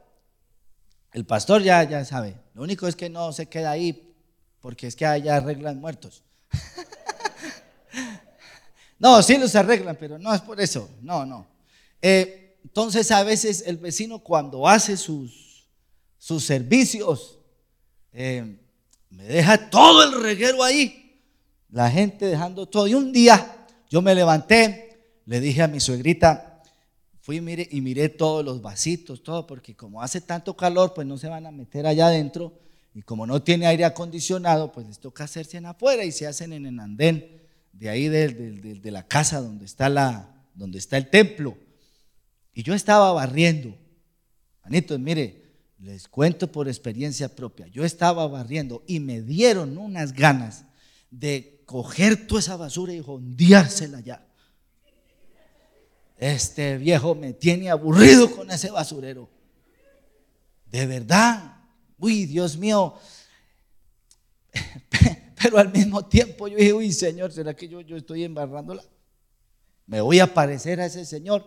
[1.11, 4.13] El pastor ya, ya sabe, lo único es que no se queda ahí
[4.59, 6.23] porque es que allá arreglan muertos.
[8.99, 11.45] No, sí los arreglan, pero no es por eso, no, no.
[12.01, 15.65] Eh, entonces a veces el vecino cuando hace sus,
[16.17, 17.39] sus servicios,
[18.13, 18.57] eh,
[19.09, 21.03] me deja todo el reguero ahí
[21.73, 22.87] la gente dejando todo.
[22.87, 26.61] Y un día yo me levanté, le dije a mi suegrita,
[27.19, 31.07] fui y miré, y miré todos los vasitos, todo, porque como hace tanto calor, pues
[31.07, 32.53] no se van a meter allá adentro.
[32.93, 36.53] Y como no tiene aire acondicionado, pues les toca hacerse en afuera y se hacen
[36.53, 37.42] en el andén
[37.73, 41.57] de ahí de, la casa donde está, la, donde está el templo.
[42.53, 43.75] Y yo estaba barriendo.
[44.63, 45.43] Manitos, mire,
[45.79, 47.67] les cuento por experiencia propia.
[47.67, 50.65] Yo estaba barriendo y me dieron unas ganas
[51.09, 54.25] de coger toda esa basura y jondeársela ya.
[56.17, 59.29] Este viejo me tiene aburrido con ese basurero.
[60.67, 61.57] De verdad.
[61.97, 62.95] Uy, Dios mío.
[65.43, 68.81] Pero al mismo tiempo yo dije, uy, Señor, ¿será que yo, yo estoy embarrándola?
[69.85, 71.45] Me voy a parecer a ese Señor.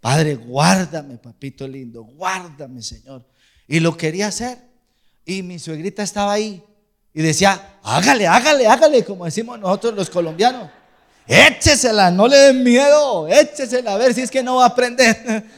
[0.00, 3.24] Padre, guárdame, papito lindo, guárdame, Señor.
[3.66, 4.58] Y lo quería hacer.
[5.24, 6.62] Y mi suegrita estaba ahí.
[7.14, 10.70] Y decía, hágale, hágale, hágale, como decimos nosotros los colombianos.
[11.26, 15.44] Échesela, no le den miedo, échesela a ver si es que no va a aprender.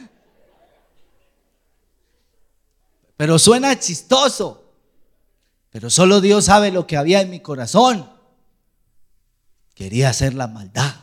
[3.17, 4.64] Pero suena chistoso.
[5.75, 8.09] Pero solo Dios sabe lo que había en mi corazón.
[9.73, 10.95] Quería hacer la maldad.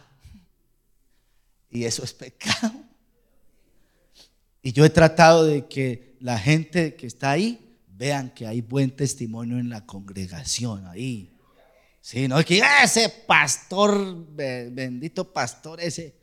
[1.68, 2.72] Y eso es pecado.
[4.62, 8.96] Y yo he tratado de que la gente que está ahí vean que hay buen
[8.96, 11.36] testimonio en la congregación ahí.
[12.00, 16.16] Sí, no es que ah, ese pastor, bendito pastor ese.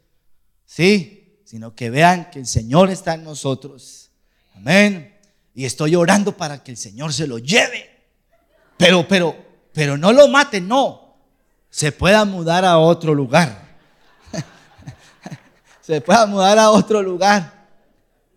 [0.66, 4.10] Sí, sino que vean que el Señor está en nosotros.
[4.56, 5.16] Amén.
[5.54, 7.99] Y estoy orando para que el Señor se lo lleve.
[8.80, 9.36] Pero, pero,
[9.74, 11.18] pero no lo mate, no.
[11.70, 13.68] Se pueda mudar a otro lugar.
[15.82, 17.68] se pueda mudar a otro lugar.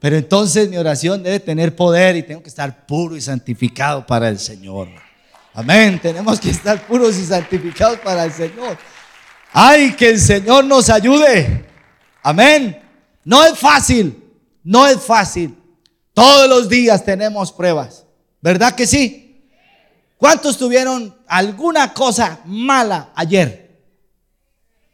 [0.01, 4.29] Pero entonces mi oración debe tener poder y tengo que estar puro y santificado para
[4.29, 4.89] el Señor.
[5.55, 6.01] Amén.
[6.03, 8.77] Tenemos que estar puros y santificados para el Señor.
[9.53, 11.67] Ay, que el Señor nos ayude.
[12.21, 12.83] Amén.
[13.23, 14.25] No es fácil.
[14.65, 15.57] No es fácil.
[16.13, 18.05] Todos los días tenemos pruebas.
[18.41, 19.32] ¿Verdad que sí?
[20.23, 23.83] ¿Cuántos tuvieron alguna cosa mala ayer?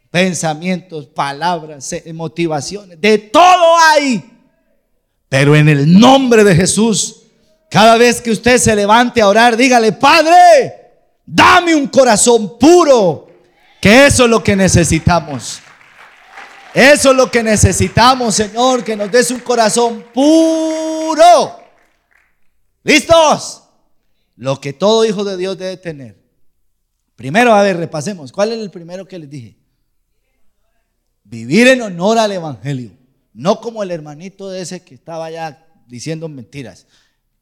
[0.09, 2.99] Pensamientos, palabras, motivaciones.
[2.99, 4.27] De todo hay.
[5.29, 7.25] Pero en el nombre de Jesús,
[7.69, 10.73] cada vez que usted se levante a orar, dígale, Padre,
[11.27, 13.27] dame un corazón puro,
[13.79, 15.59] que eso es lo que necesitamos.
[16.73, 21.59] Eso es lo que necesitamos, Señor, que nos des un corazón puro.
[22.83, 23.61] ¿Listos?
[24.39, 26.17] Lo que todo hijo de Dios debe tener.
[27.17, 28.31] Primero, a ver, repasemos.
[28.31, 29.57] ¿Cuál es el primero que les dije?
[31.25, 32.91] Vivir en honor al Evangelio.
[33.33, 36.87] No como el hermanito de ese que estaba ya diciendo mentiras.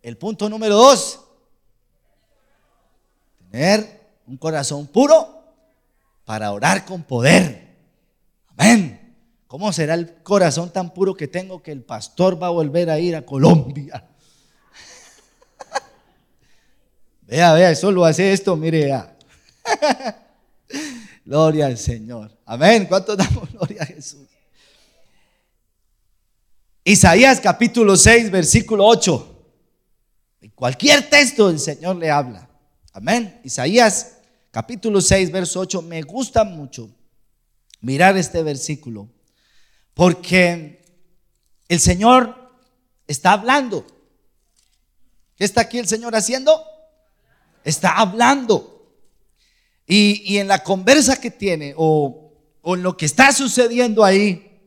[0.02, 1.20] El punto número dos,
[3.52, 5.44] tener un corazón puro
[6.26, 7.78] para orar con poder.
[8.48, 9.16] Amén.
[9.46, 12.98] ¿Cómo será el corazón tan puro que tengo que el pastor va a volver a
[12.98, 14.04] ir a Colombia?
[17.28, 19.18] Vea, vea, solo hace esto, mire, vea.
[21.28, 22.36] gloria al Señor.
[22.46, 22.86] Amén.
[22.86, 24.28] ¿Cuánto damos gloria a Jesús?
[26.84, 29.46] Isaías capítulo 6, versículo 8.
[30.42, 32.50] En cualquier texto el Señor le habla.
[32.94, 33.42] Amén.
[33.44, 34.14] Isaías
[34.52, 35.82] capítulo 6, verso 8.
[35.82, 36.90] Me gusta mucho
[37.82, 39.10] mirar este versículo
[39.94, 40.86] porque
[41.68, 42.54] el Señor
[43.06, 43.86] está hablando.
[45.36, 46.64] ¿Qué está aquí el Señor haciendo?
[47.68, 48.96] Está hablando.
[49.86, 54.62] Y, en la conversa que tiene o, o en lo que está sucediendo ahí,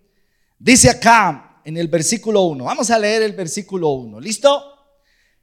[0.59, 2.65] dice acá, en el versículo 1.
[2.65, 4.21] Vamos a leer el versículo 1.
[4.21, 4.63] ¿Listo?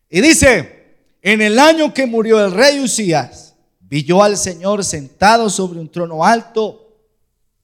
[0.10, 5.50] Y dice, en el año que murió el rey Usías, vi yo al Señor sentado
[5.50, 6.96] sobre un trono alto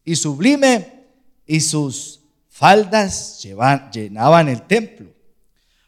[0.04, 1.06] y sublime,
[1.46, 3.42] y sus faldas
[3.92, 5.13] llenaban el templo.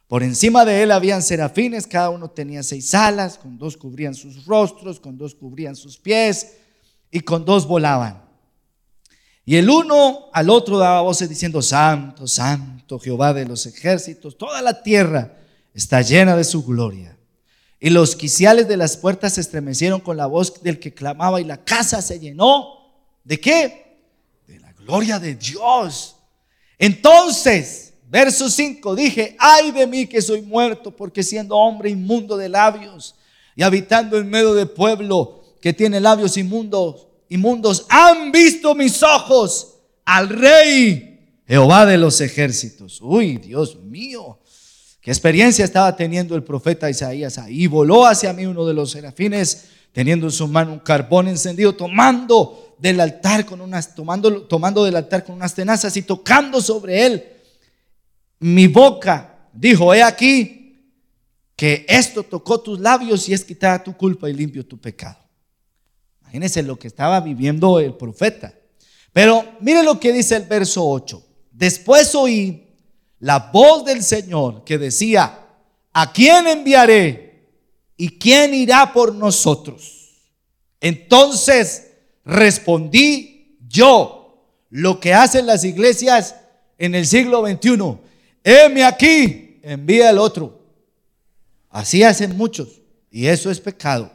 [0.07, 4.45] Por encima de él habían serafines, cada uno tenía seis alas, con dos cubrían sus
[4.45, 6.53] rostros, con dos cubrían sus pies,
[7.09, 8.23] y con dos volaban.
[9.45, 14.61] Y el uno al otro daba voces diciendo, Santo, Santo, Jehová de los ejércitos, toda
[14.61, 15.37] la tierra
[15.73, 17.17] está llena de su gloria.
[17.79, 21.43] Y los quiciales de las puertas se estremecieron con la voz del que clamaba y
[21.43, 22.95] la casa se llenó.
[23.23, 23.99] ¿De qué?
[24.47, 26.15] De la gloria de Dios.
[26.79, 27.84] Entonces,
[28.15, 33.13] verso 5, dije, ay de mí que soy muerto, porque siendo hombre inmundo de labios
[33.57, 39.79] y habitando en medio de pueblo que tiene labios inmundos, inmundos, han visto mis ojos
[40.05, 43.01] al rey Jehová de los ejércitos.
[43.01, 44.39] Uy, Dios mío,
[45.01, 47.67] qué experiencia estaba teniendo el profeta Isaías ahí.
[47.67, 52.75] Voló hacia mí uno de los serafines, teniendo en su mano un carbón encendido, tomando
[52.79, 57.34] del altar con unas, tomando, tomando del altar con unas tenazas y tocando sobre él.
[58.39, 60.91] Mi boca dijo, he aquí
[61.55, 65.17] que esto tocó tus labios y es quitada tu culpa y limpio tu pecado.
[66.21, 68.53] Imagínense lo que estaba viviendo el profeta.
[69.13, 71.23] Pero mire lo que dice el verso 8.
[71.51, 72.67] Después oí
[73.19, 75.39] la voz del Señor que decía,
[75.93, 77.47] ¿a quién enviaré?
[77.95, 80.09] ¿Y quién irá por nosotros?
[80.81, 81.93] Entonces
[82.25, 84.21] respondí yo,
[84.69, 86.35] lo que hacen las iglesias
[86.77, 87.97] en el siglo XXI.
[88.47, 90.61] Heme aquí, envía el otro.
[91.71, 92.79] Así hacen muchos.
[93.09, 94.11] Y eso es pecado.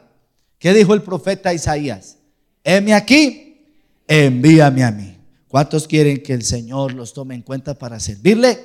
[0.57, 2.17] ¿Qué dijo el profeta Isaías?
[2.63, 3.67] Heme aquí,
[4.07, 5.17] envíame a mí.
[5.49, 8.57] ¿Cuántos quieren que el Señor los tome en cuenta para servirle?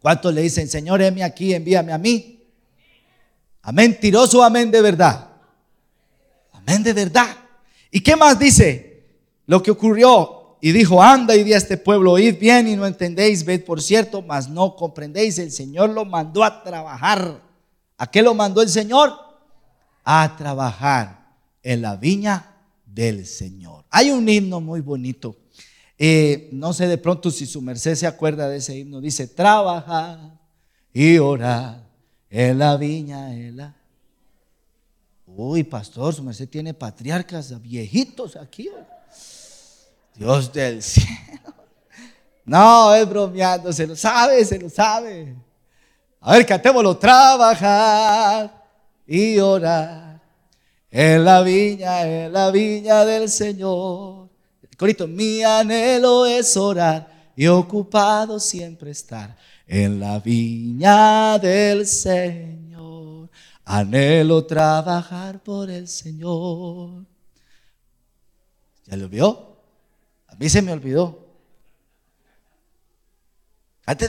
[0.00, 2.42] ¿Cuántos le dicen, Señor, heme aquí, envíame a mí?
[3.62, 5.28] Amén, mentiroso, amén de verdad.
[6.50, 7.36] Amén de verdad.
[7.92, 9.04] ¿Y qué más dice?
[9.46, 10.37] Lo que ocurrió.
[10.60, 13.80] Y dijo, anda y di a este pueblo, oíd bien y no entendéis, ved por
[13.80, 15.38] cierto, mas no comprendéis.
[15.38, 17.40] El Señor lo mandó a trabajar.
[17.96, 19.28] ¿A qué lo mandó el Señor?
[20.10, 23.84] a trabajar en la viña del Señor.
[23.90, 25.36] Hay un himno muy bonito.
[25.98, 29.02] Eh, no sé de pronto si su merced se acuerda de ese himno.
[29.02, 30.18] Dice, trabajar
[30.94, 31.86] y orar
[32.30, 33.34] en la viña.
[33.34, 33.76] En la...
[35.26, 38.70] Uy, pastor, su merced tiene patriarcas viejitos aquí.
[40.18, 41.08] Dios del cielo.
[42.44, 45.36] No, es bromeando, se lo sabe, se lo sabe.
[46.20, 48.64] A ver, cantémoslo, trabajar
[49.06, 50.20] y orar
[50.90, 54.28] en la viña, en la viña del Señor.
[54.76, 63.28] Corito, mi anhelo es orar y ocupado siempre estar en la viña del Señor.
[63.64, 67.04] Anhelo trabajar por el Señor.
[68.86, 69.47] ¿Ya lo vio?
[70.38, 71.26] Mí se me olvidó.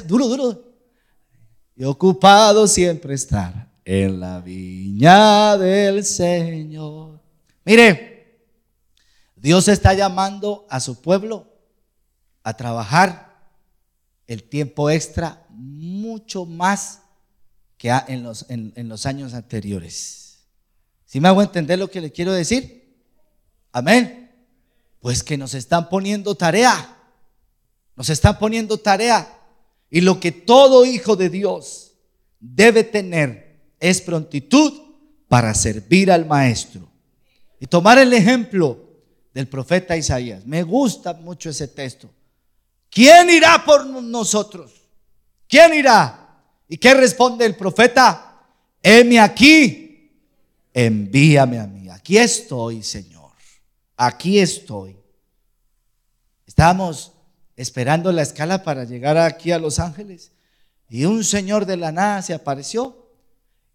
[0.06, 0.64] duro, duro.
[1.76, 7.20] Y ocupado siempre estar en la viña del Señor.
[7.66, 8.46] Mire,
[9.36, 11.48] Dios está llamando a su pueblo
[12.44, 13.30] a trabajar
[14.28, 17.02] el tiempo extra mucho más
[17.78, 20.46] que en los, en, los años anteriores.
[21.06, 23.02] ¿Sí me hago entender lo que le quiero decir?
[23.72, 24.29] Amén.
[25.00, 26.98] Pues que nos están poniendo tarea.
[27.96, 29.38] Nos están poniendo tarea.
[29.90, 31.94] Y lo que todo hijo de Dios
[32.40, 34.74] debe tener es prontitud
[35.28, 36.90] para servir al maestro.
[37.60, 38.78] Y tomar el ejemplo
[39.34, 40.46] del profeta Isaías.
[40.46, 42.10] Me gusta mucho ese texto.
[42.90, 44.72] ¿Quién irá por nosotros?
[45.48, 46.42] ¿Quién irá?
[46.68, 48.46] ¿Y qué responde el profeta?
[48.82, 50.12] Heme aquí,
[50.74, 51.90] envíame a mí.
[51.90, 53.19] Aquí estoy, Señor.
[54.02, 54.96] Aquí estoy.
[56.48, 57.12] Estamos
[57.58, 60.32] esperando la escala para llegar aquí a Los Ángeles.
[60.88, 63.10] Y un señor de la nada se apareció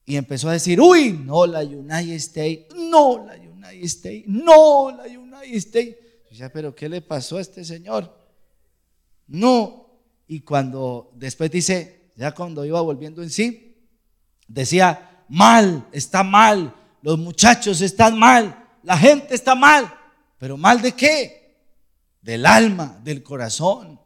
[0.07, 5.05] y empezó a decir, uy, no la United States, no la United States, no la
[5.05, 5.97] United States.
[6.33, 8.11] Ya, pero ¿qué le pasó a este señor?
[9.27, 9.91] No.
[10.27, 13.77] Y cuando después dice, ya cuando iba volviendo en sí,
[14.49, 19.93] decía, mal, está mal, los muchachos están mal, la gente está mal,
[20.39, 21.57] pero mal de qué?
[22.23, 24.01] Del alma, del corazón.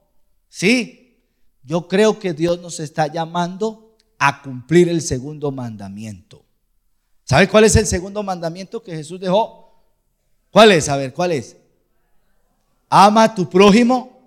[0.48, 1.22] Sí,
[1.62, 6.44] yo creo que Dios nos está llamando a cumplir el segundo mandamiento.
[7.24, 9.84] ¿Sabe cuál es el segundo mandamiento que Jesús dejó?
[10.50, 10.88] ¿Cuál es?
[10.88, 11.56] A ver, ¿cuál es?
[12.88, 14.18] Ama a tu prójimo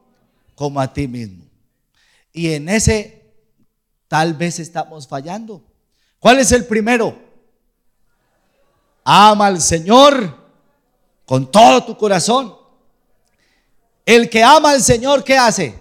[0.55, 1.43] como a ti mismo.
[2.31, 3.33] Y en ese
[4.07, 5.63] tal vez estamos fallando.
[6.19, 7.17] ¿Cuál es el primero?
[9.03, 10.40] Ama al Señor
[11.31, 12.53] con todo tu corazón.
[14.05, 15.79] El que ama al Señor, ¿qué hace?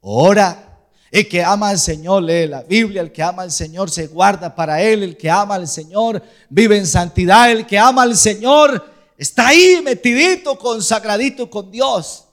[0.00, 0.78] Ora.
[1.10, 4.54] El que ama al Señor lee la Biblia, el que ama al Señor se guarda
[4.54, 8.88] para Él, el que ama al Señor vive en santidad, el que ama al Señor
[9.18, 12.26] está ahí metidito, consagradito con Dios.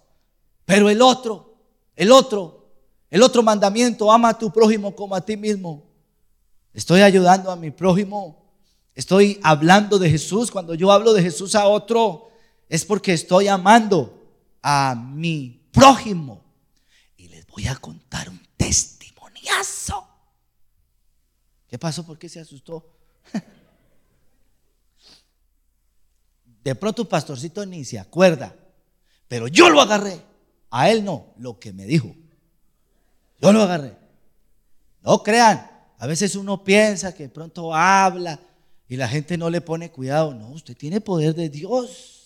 [0.63, 1.55] Pero el otro,
[1.95, 2.67] el otro,
[3.09, 5.85] el otro mandamiento, ama a tu prójimo como a ti mismo.
[6.71, 8.45] Estoy ayudando a mi prójimo,
[8.93, 10.51] estoy hablando de Jesús.
[10.51, 12.28] Cuando yo hablo de Jesús a otro,
[12.69, 14.15] es porque estoy amando
[14.61, 16.43] a mi prójimo.
[17.17, 20.07] Y les voy a contar un testimoniazo.
[21.67, 22.05] ¿Qué pasó?
[22.05, 22.87] ¿Por qué se asustó?
[26.63, 28.55] De pronto pastorcito ni se acuerda,
[29.27, 30.21] pero yo lo agarré.
[30.69, 32.15] A él no, lo que me dijo.
[33.41, 33.97] Yo lo agarré.
[35.01, 35.67] No crean,
[35.97, 38.39] a veces uno piensa que de pronto habla
[38.87, 40.35] y la gente no le pone cuidado.
[40.35, 42.18] No, usted tiene poder de Dios.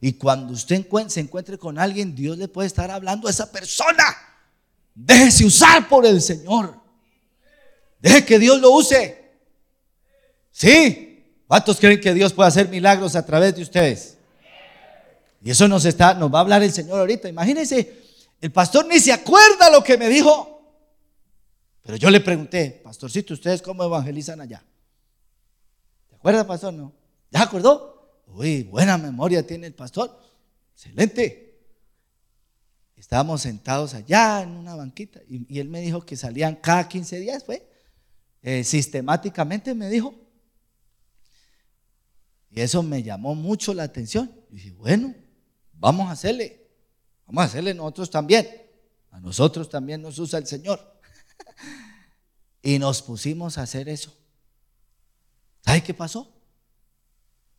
[0.00, 4.04] Y cuando usted se encuentre con alguien, Dios le puede estar hablando a esa persona.
[4.94, 6.78] Déjese usar por el Señor.
[8.00, 9.32] Deje que Dios lo use.
[10.50, 11.10] Sí.
[11.46, 14.16] ¿Cuántos creen que Dios puede hacer milagros a través de ustedes?
[15.42, 17.28] Y eso nos está, nos va a hablar el Señor ahorita.
[17.28, 18.02] Imagínense,
[18.40, 20.50] el pastor ni se acuerda lo que me dijo.
[21.82, 24.62] Pero yo le pregunté, pastorcito, ¿ustedes cómo evangelizan allá?
[26.08, 26.72] ¿Se acuerda, pastor?
[26.72, 26.92] No.
[27.30, 27.93] ¿Ya acordó?
[28.34, 30.20] Uy, buena memoria tiene el pastor.
[30.72, 31.44] Excelente.
[32.96, 37.44] Estábamos sentados allá en una banquita y, él me dijo que salían cada 15 días,
[37.44, 37.70] fue.
[38.42, 40.14] Eh, sistemáticamente me dijo.
[42.50, 44.32] Y eso me llamó mucho la atención.
[44.50, 45.14] Y dije, bueno,
[45.72, 46.68] vamos a hacerle.
[47.26, 48.48] Vamos a hacerle nosotros también.
[49.10, 50.80] A nosotros también nos usa el Señor.
[52.62, 54.12] y nos pusimos a hacer eso.
[55.60, 56.32] ¿Sabe qué pasó?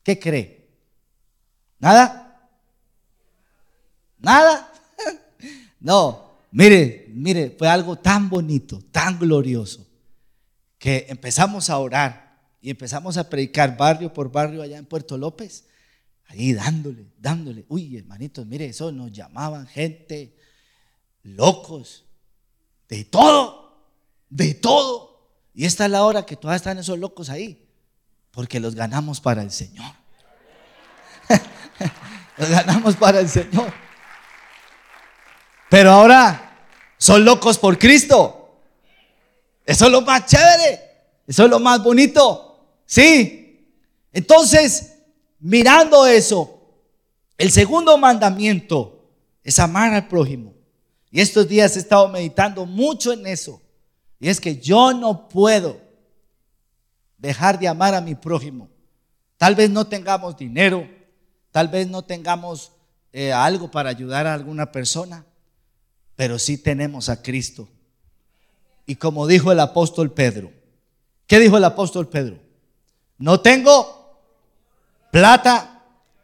[0.04, 0.55] ¿Qué cree?
[1.80, 2.50] ¿Nada?
[4.20, 4.72] ¿Nada?
[5.80, 9.86] No, mire, mire, fue algo tan bonito, tan glorioso,
[10.80, 15.68] que empezamos a orar y empezamos a predicar barrio por barrio allá en Puerto López,
[16.26, 17.66] ahí dándole, dándole.
[17.68, 20.36] Uy, hermanitos, mire, eso nos llamaban gente
[21.22, 22.06] locos,
[22.90, 23.88] de todo,
[24.30, 25.30] de todo.
[25.54, 27.70] Y esta es la hora que todavía están esos locos ahí,
[28.32, 30.05] porque los ganamos para el Señor.
[32.38, 33.72] los ganamos para el Señor.
[35.70, 36.58] Pero ahora
[36.98, 38.62] son locos por Cristo.
[39.66, 40.82] Eso es lo más chévere.
[41.28, 42.78] Eso es lo más bonito.
[42.86, 43.68] Sí.
[44.14, 44.94] Entonces,
[45.40, 46.62] mirando eso,
[47.38, 49.10] el segundo mandamiento
[49.44, 50.54] es amar al prójimo.
[51.12, 53.62] Y estos días he estado meditando mucho en eso.
[54.20, 55.82] Y es que yo no puedo
[57.18, 58.70] dejar de amar a mi prójimo.
[59.38, 60.88] Tal vez no tengamos dinero,
[61.56, 62.74] tal vez no tengamos
[63.14, 65.26] eh, algo para ayudar a alguna persona,
[66.18, 67.70] pero sí tenemos a Cristo.
[68.86, 70.52] Y como dijo el apóstol Pedro,
[71.28, 72.40] ¿qué dijo el apóstol Pedro?
[73.20, 74.20] No tengo
[75.14, 75.82] plata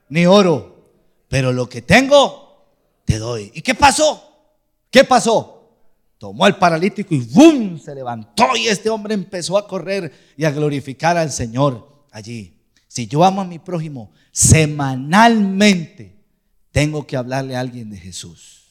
[0.10, 0.92] ni oro,
[1.30, 2.66] pero lo que tengo
[3.06, 3.54] te doy.
[3.54, 4.52] ¿Y qué pasó?
[4.90, 5.78] ¿Qué pasó?
[6.18, 7.80] Tomó al paralítico y ¡bum!
[7.80, 12.61] se levantó y este hombre empezó a correr y a glorificar al Señor allí.
[12.92, 16.14] Si yo amo a mi prójimo, semanalmente
[16.74, 18.66] tengo que hablarle a alguien de Jesús.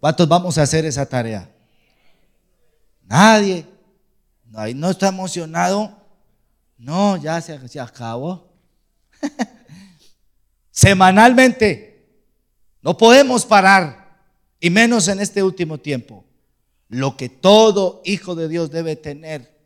[0.00, 1.48] ¿Cuántos vamos a hacer esa tarea?
[3.04, 3.66] Nadie.
[4.52, 5.96] Ahí no está emocionado.
[6.76, 8.52] No, ya se, se acabó.
[10.72, 12.08] Semanalmente.
[12.82, 14.18] No podemos parar.
[14.58, 16.24] Y menos en este último tiempo.
[16.88, 19.56] Lo que todo hijo de Dios debe tener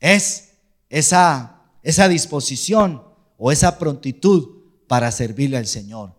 [0.00, 0.50] es
[0.90, 1.53] esa,
[1.84, 3.04] esa disposición
[3.38, 6.14] o esa prontitud para servirle al Señor.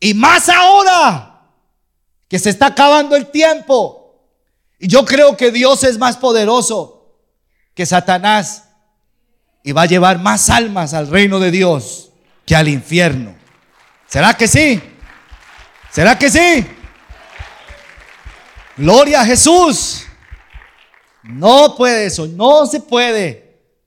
[0.00, 1.50] Y más ahora
[2.28, 4.28] que se está acabando el tiempo.
[4.78, 7.16] Y yo creo que Dios es más poderoso
[7.74, 8.64] que Satanás
[9.62, 12.10] y va a llevar más almas al reino de Dios
[12.44, 13.34] que al infierno.
[14.06, 14.80] ¿Será que sí?
[15.90, 16.66] ¿Será que sí?
[18.76, 20.02] Gloria a Jesús.
[21.22, 23.43] No puede eso, no se puede.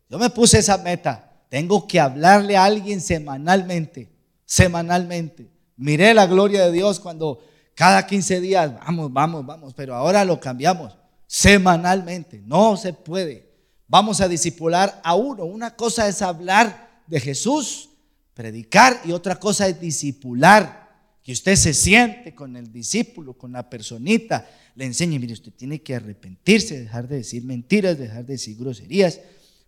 [0.10, 1.24] Yo me puse esa meta.
[1.50, 4.10] Tengo que hablarle a alguien semanalmente,
[4.46, 5.50] semanalmente.
[5.76, 7.44] Miré la gloria de Dios cuando
[7.76, 10.98] cada 15 días, vamos, vamos, vamos, pero ahora lo cambiamos
[11.28, 12.42] semanalmente.
[12.46, 13.48] No se puede.
[13.88, 15.46] Vamos a disipular a uno.
[15.46, 17.90] Una cosa es hablar de Jesús,
[18.34, 20.88] predicar, y otra cosa es disipular.
[21.24, 25.82] Que usted se siente con el discípulo, con la personita, le enseñe, mire, usted tiene
[25.82, 29.20] que arrepentirse, dejar de decir mentiras, dejar de decir groserías,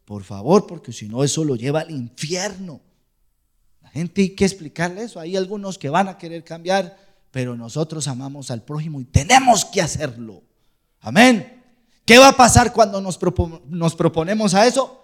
[0.09, 2.81] por favor, porque si no eso lo lleva al infierno.
[3.79, 5.19] La gente hay que explicarle eso.
[5.19, 6.97] Hay algunos que van a querer cambiar,
[7.29, 10.41] pero nosotros amamos al prójimo y tenemos que hacerlo.
[10.99, 11.61] Amén.
[12.05, 13.19] ¿Qué va a pasar cuando nos,
[13.95, 14.99] proponemos a eso?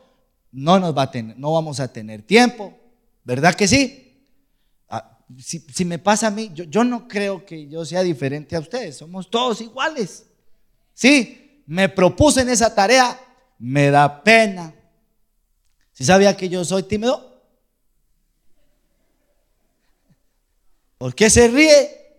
[0.51, 2.74] No, nos va a tener, no vamos a tener tiempo,
[3.24, 4.28] ¿verdad que sí?
[4.89, 8.60] Ah, si, me pasa a mí, yo, yo no creo que yo sea diferente a
[8.60, 10.26] ustedes, somos todos iguales.
[10.95, 13.20] Sí, me propuse en esa tarea,
[13.60, 14.74] me da pena,
[15.96, 17.41] ¿Si sabía que yo soy tímido?
[20.98, 22.18] ¿Por qué se ríe?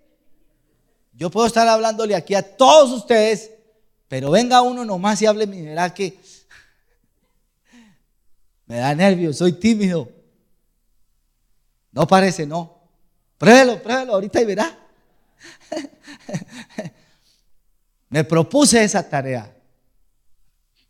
[1.12, 3.50] Yo puedo estar hablándole aquí a todos ustedes,
[4.08, 6.18] pero venga uno nomás y hable y verá que
[8.64, 10.10] me da nervios, soy tímido.
[11.92, 12.80] No parece, no.
[13.36, 14.78] Pruébelo, pruébelo ahorita y verá.
[18.08, 19.54] Me propuse esa tarea.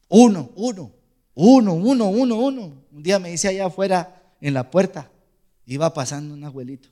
[0.08, 0.95] Uno, uno.
[1.38, 2.82] Uno, uno, uno, uno.
[2.90, 5.10] Un día me dice allá afuera en la puerta,
[5.66, 6.88] iba pasando un abuelito.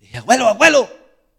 [0.00, 0.88] Dije, abuelo, abuelo,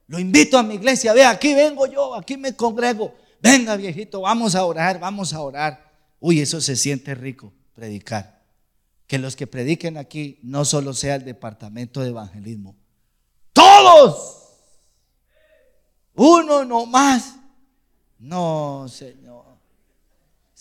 [0.06, 3.16] lo invito a mi iglesia, ve, aquí vengo yo, aquí me congrego.
[3.42, 5.92] Venga, viejito, vamos a orar, vamos a orar.
[6.20, 8.44] Uy, eso se siente rico, predicar.
[9.08, 12.76] Que los que prediquen aquí no solo sea el departamento de evangelismo,
[13.52, 14.38] todos.
[16.14, 17.36] Uno no más.
[18.20, 19.51] No, Señor.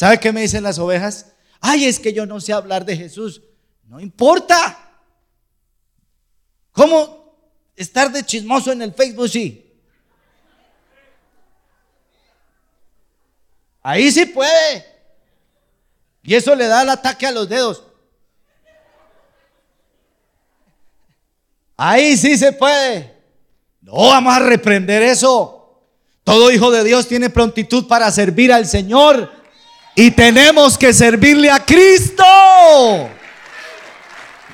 [0.00, 1.26] ¿Sabe qué me dicen las ovejas?
[1.60, 3.42] Ay, es que yo no sé hablar de Jesús.
[3.86, 4.78] No importa.
[6.72, 7.34] ¿Cómo
[7.76, 9.28] estar de chismoso en el Facebook?
[9.28, 9.70] Sí.
[13.82, 14.86] Ahí sí puede.
[16.22, 17.82] Y eso le da el ataque a los dedos.
[21.76, 23.18] Ahí sí se puede.
[23.82, 25.84] No, vamos a reprender eso.
[26.24, 29.39] Todo hijo de Dios tiene prontitud para servir al Señor.
[29.94, 32.24] Y tenemos que servirle a Cristo.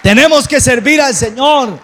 [0.02, 1.78] Tenemos que servir al Señor.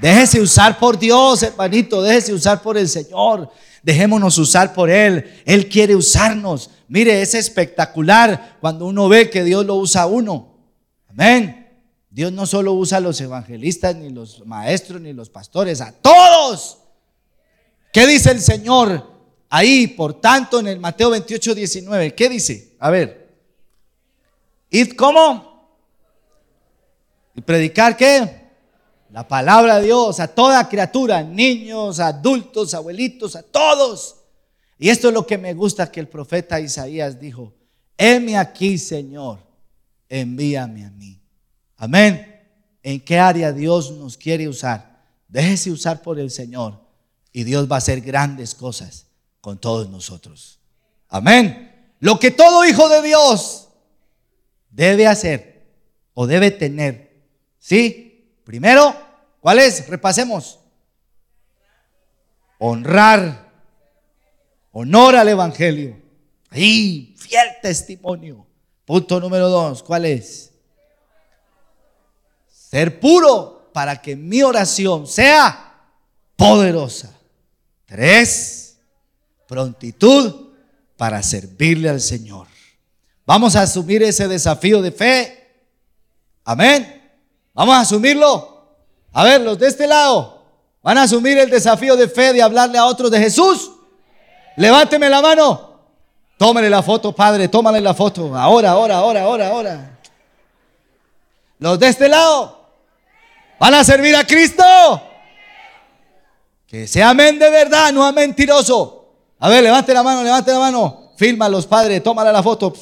[0.00, 2.02] Déjese usar por Dios, hermanito.
[2.02, 3.50] Déjese usar por el Señor.
[3.82, 5.42] Dejémonos usar por Él.
[5.44, 6.70] Él quiere usarnos.
[6.88, 10.56] Mire, es espectacular cuando uno ve que Dios lo usa a uno.
[11.08, 11.68] Amén.
[12.10, 16.78] Dios no solo usa a los evangelistas, ni los maestros, ni los pastores, a todos.
[17.92, 19.17] ¿Qué dice el Señor?
[19.50, 22.74] Ahí, por tanto, en el Mateo 28, 19, ¿qué dice?
[22.78, 23.28] A ver.
[24.70, 25.70] ¿Id cómo?
[27.34, 28.48] ¿Y predicar qué?
[29.10, 34.16] La palabra de Dios a toda criatura, niños, adultos, abuelitos, a todos.
[34.78, 37.54] Y esto es lo que me gusta que el profeta Isaías dijo.
[37.96, 39.38] Heme aquí, Señor,
[40.10, 41.18] envíame a mí.
[41.78, 42.44] Amén.
[42.82, 45.02] ¿En qué área Dios nos quiere usar?
[45.26, 46.78] Déjese usar por el Señor
[47.32, 49.07] y Dios va a hacer grandes cosas
[49.48, 50.60] con todos nosotros.
[51.08, 51.94] Amén.
[52.00, 53.70] Lo que todo hijo de Dios
[54.68, 55.64] debe hacer
[56.12, 57.24] o debe tener.
[57.58, 58.30] ¿Sí?
[58.44, 58.94] Primero,
[59.40, 59.88] ¿cuál es?
[59.88, 60.58] Repasemos.
[62.58, 63.50] Honrar.
[64.72, 65.98] Honor al Evangelio.
[66.50, 68.46] Ahí, fiel testimonio.
[68.84, 70.52] Punto número dos, ¿cuál es?
[72.50, 75.86] Ser puro para que mi oración sea
[76.36, 77.18] poderosa.
[77.86, 78.57] Tres,
[79.48, 80.50] prontitud
[80.96, 82.46] para servirle al Señor.
[83.26, 85.64] Vamos a asumir ese desafío de fe.
[86.44, 87.10] Amén.
[87.54, 88.76] Vamos a asumirlo.
[89.12, 90.44] A ver, los de este lado
[90.82, 93.72] van a asumir el desafío de fe de hablarle a otros de Jesús.
[94.56, 95.68] Levánteme la mano.
[96.36, 98.36] Tómale la foto, Padre, tómale la foto.
[98.36, 99.98] Ahora, ahora, ahora, ahora, ahora.
[101.58, 102.70] Los de este lado
[103.58, 104.62] van a servir a Cristo.
[106.66, 108.97] Que sea amén de verdad, no a mentiroso.
[109.40, 111.12] A ver, levante la mano, levante la mano.
[111.16, 112.72] Filma los padres, tómale la foto.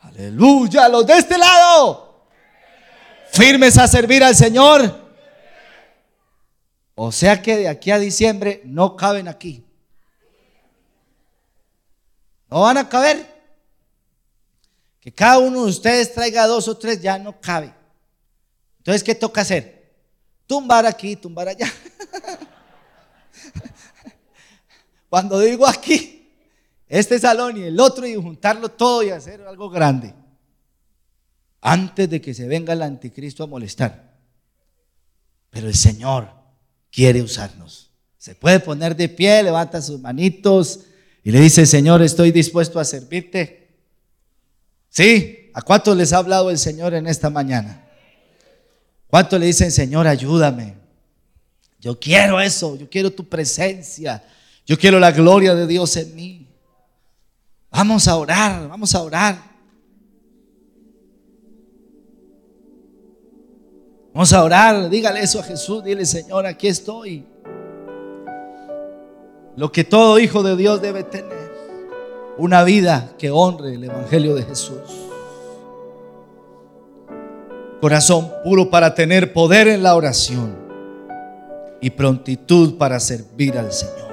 [0.00, 2.24] Aleluya, los de este lado.
[3.32, 5.04] Firmes a servir al Señor.
[6.94, 9.64] O sea que de aquí a diciembre no caben aquí.
[12.48, 13.34] No van a caber.
[15.00, 17.74] Que cada uno de ustedes traiga dos o tres ya no cabe.
[18.78, 19.94] Entonces, ¿qué toca hacer?
[20.46, 21.66] Tumbar aquí, tumbar allá.
[25.08, 26.32] Cuando digo aquí,
[26.88, 30.14] este salón y el otro y juntarlo todo y hacer algo grande.
[31.60, 34.14] Antes de que se venga el anticristo a molestar.
[35.50, 36.28] Pero el Señor
[36.90, 37.90] quiere usarnos.
[38.18, 40.80] Se puede poner de pie, levanta sus manitos
[41.22, 43.68] y le dice, Señor, estoy dispuesto a servirte.
[44.88, 45.50] ¿Sí?
[45.54, 47.88] ¿A cuántos les ha hablado el Señor en esta mañana?
[49.08, 50.74] ¿Cuántos le dicen, Señor, ayúdame?
[51.80, 54.22] Yo quiero eso, yo quiero tu presencia,
[54.66, 56.48] yo quiero la gloria de Dios en mí.
[57.70, 59.38] Vamos a orar, vamos a orar.
[64.12, 67.24] Vamos a orar, dígale eso a Jesús, dile Señor, aquí estoy.
[69.56, 71.52] Lo que todo hijo de Dios debe tener,
[72.38, 74.80] una vida que honre el Evangelio de Jesús.
[77.80, 80.56] Corazón puro para tener poder en la oración
[81.80, 84.05] y prontitud para servir al Señor.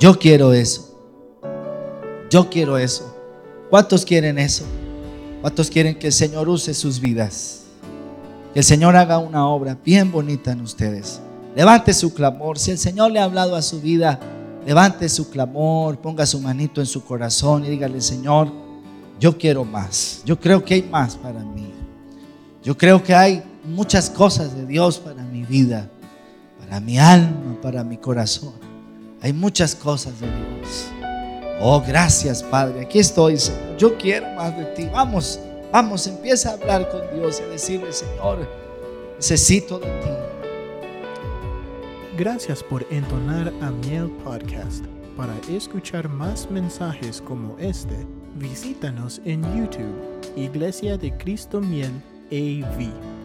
[0.00, 0.98] Yo quiero eso.
[2.30, 3.14] Yo quiero eso.
[3.68, 4.64] ¿Cuántos quieren eso?
[5.42, 7.64] ¿Cuántos quieren que el Señor use sus vidas?
[8.54, 11.20] Que el Señor haga una obra bien bonita en ustedes.
[11.54, 12.58] Levante su clamor.
[12.58, 14.18] Si el Señor le ha hablado a su vida,
[14.64, 18.50] levante su clamor, ponga su manito en su corazón y dígale, Señor,
[19.20, 20.22] yo quiero más.
[20.24, 21.74] Yo creo que hay más para mí.
[22.62, 25.90] Yo creo que hay muchas cosas de Dios para mi vida,
[26.58, 28.69] para mi alma, para mi corazón.
[29.22, 30.88] Hay muchas cosas de Dios.
[31.60, 32.80] Oh, gracias, Padre.
[32.80, 33.76] Aquí estoy, Señor.
[33.76, 34.88] Yo quiero más de ti.
[34.90, 35.38] Vamos.
[35.72, 38.48] Vamos, empieza a hablar con Dios y a decirle, Señor,
[39.16, 40.08] necesito de ti.
[42.18, 44.84] Gracias por entonar a Miel Podcast.
[45.16, 49.94] Para escuchar más mensajes como este, visítanos en YouTube,
[50.34, 51.92] Iglesia de Cristo Miel
[52.32, 53.19] AV.